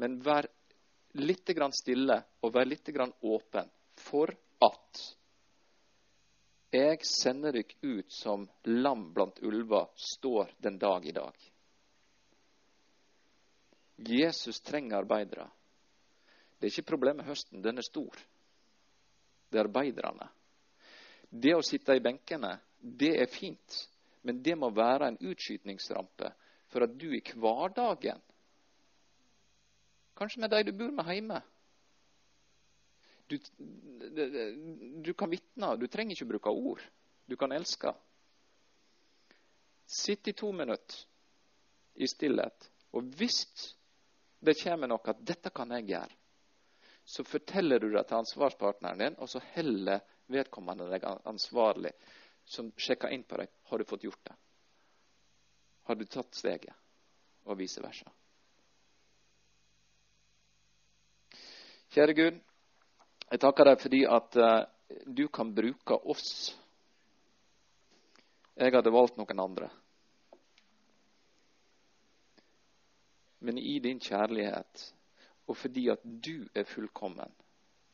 Men 0.00 0.16
vær 0.24 0.46
litt 1.20 1.50
stille 1.76 2.16
og 2.42 2.54
vær 2.54 2.66
litt 2.66 2.88
åpen 3.22 3.70
for 4.00 4.32
at 4.64 5.00
jeg 6.70 7.06
sender 7.06 7.54
dykk 7.54 7.72
ut 7.82 8.12
som 8.14 8.44
lam 8.64 9.08
blant 9.14 9.40
ulver, 9.42 9.88
står 9.96 10.52
den 10.62 10.78
dag 10.78 11.06
i 11.06 11.12
dag. 11.12 11.34
Jesus 14.00 14.60
trenger 14.60 15.02
arbeidere. 15.02 15.48
Det 16.58 16.68
er 16.68 16.72
ikke 16.74 16.92
problemet 16.92 17.26
høsten, 17.26 17.62
den 17.62 17.80
er 17.80 17.86
stor. 17.86 18.16
Det 19.50 19.58
er 19.58 19.66
arbeiderne. 19.66 20.28
Det 21.30 21.54
å 21.56 21.64
sitte 21.64 21.96
i 21.96 22.02
benkene, 22.04 22.56
det 22.80 23.12
er 23.22 23.30
fint, 23.30 23.76
men 24.22 24.42
det 24.42 24.56
må 24.58 24.70
være 24.74 25.10
en 25.10 25.20
utskytningsrampe 25.20 26.32
for 26.70 26.86
at 26.86 26.94
du 26.98 27.10
i 27.16 27.22
hverdagen 27.34 28.20
Kanskje 30.20 30.42
med 30.42 30.52
de 30.52 30.66
du 30.68 30.74
bor 30.76 30.90
med 30.92 31.08
hjemme, 31.08 31.38
du, 33.30 33.38
du 35.02 35.12
kan 35.14 35.30
vitne. 35.30 35.76
Du 35.76 35.86
trenger 35.86 36.16
ikke 36.16 36.28
bruke 36.32 36.50
ord. 36.50 36.82
Du 37.30 37.36
kan 37.38 37.52
elske. 37.54 37.92
Sitt 39.86 40.28
i 40.28 40.34
to 40.34 40.50
minutter 40.52 41.04
i 41.94 42.08
stillhet. 42.08 42.70
Og 42.96 43.06
hvis 43.18 43.44
det 44.40 44.56
kommer 44.62 44.90
noe 44.90 45.12
at 45.12 45.22
'dette 45.22 45.52
kan 45.54 45.70
jeg 45.76 45.86
gjøre', 45.92 46.16
så 47.04 47.24
forteller 47.24 47.78
du 47.78 47.90
det 47.90 48.06
til 48.06 48.20
ansvarspartneren 48.20 48.98
din, 48.98 49.16
og 49.18 49.28
så 49.28 49.40
heller 49.54 50.00
vedkommende 50.30 50.86
deg 50.90 51.04
ansvarlig, 51.26 51.92
som 52.44 52.70
sjekker 52.76 53.10
inn 53.14 53.24
på 53.26 53.36
deg. 53.40 53.50
Har 53.70 53.78
du 53.78 53.84
fått 53.84 54.04
gjort 54.06 54.24
det? 54.24 54.36
Har 55.88 55.94
du 55.94 56.04
tatt 56.06 56.34
steget? 56.34 56.74
Og 57.44 57.58
vice 57.58 57.82
versa. 57.82 58.10
Kjære 61.90 62.14
Gud, 62.14 62.36
jeg 63.30 63.40
takker 63.42 63.70
deg 63.70 63.82
fordi 63.82 64.00
at 64.10 64.36
uh, 64.36 64.64
du 65.06 65.28
kan 65.28 65.52
bruke 65.54 65.98
oss. 66.10 66.56
Jeg 68.58 68.74
hadde 68.74 68.92
valgt 68.92 69.20
noen 69.20 69.42
andre. 69.42 69.68
Men 73.40 73.58
i 73.58 73.78
din 73.80 74.00
kjærlighet, 74.02 74.82
og 75.48 75.56
fordi 75.56 75.86
at 75.94 76.02
du 76.02 76.44
er 76.54 76.66
fullkommen, 76.68 77.30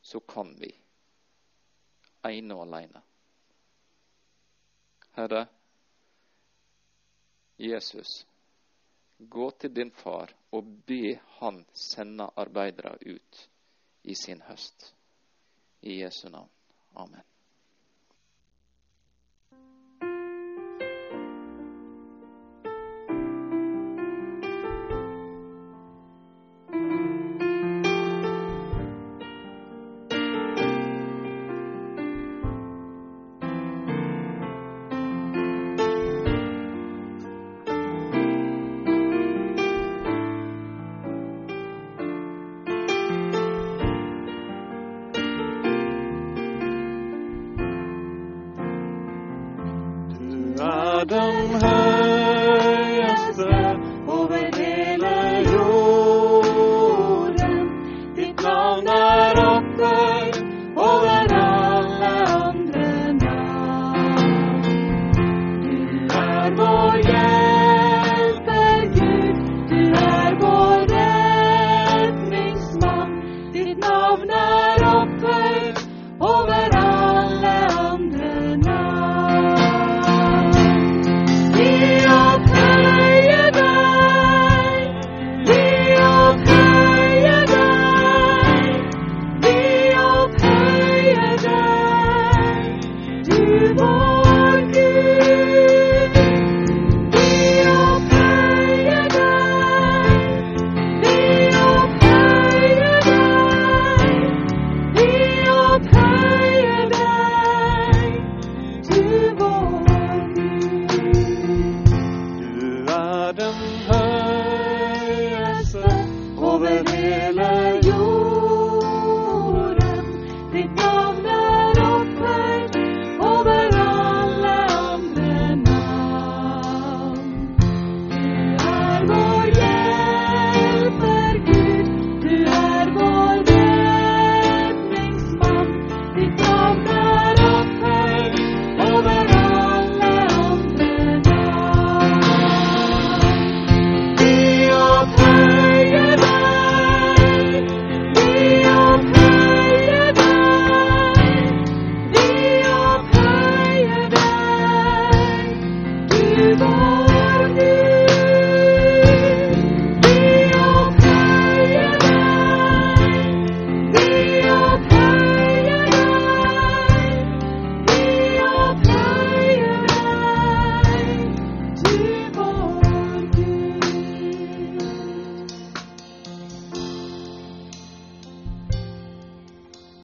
så 0.03 0.21
kan 0.21 0.57
vi. 0.59 0.73
Ene 2.27 2.57
og 2.57 2.65
alene. 2.65 3.03
Herre, 5.15 5.45
Jesus, 7.57 8.27
gå 9.19 9.51
til 9.61 9.73
din 9.75 9.91
far 10.03 10.35
og 10.51 10.67
be 10.89 11.15
han 11.39 11.63
sende 11.73 12.27
arbeidere 12.37 12.99
ut 13.07 13.49
i 14.03 14.15
sin 14.15 14.43
høst. 14.43 14.96
I 15.87 15.99
Jesu 16.01 16.29
navn. 16.29 16.51
Amen. 16.97 17.36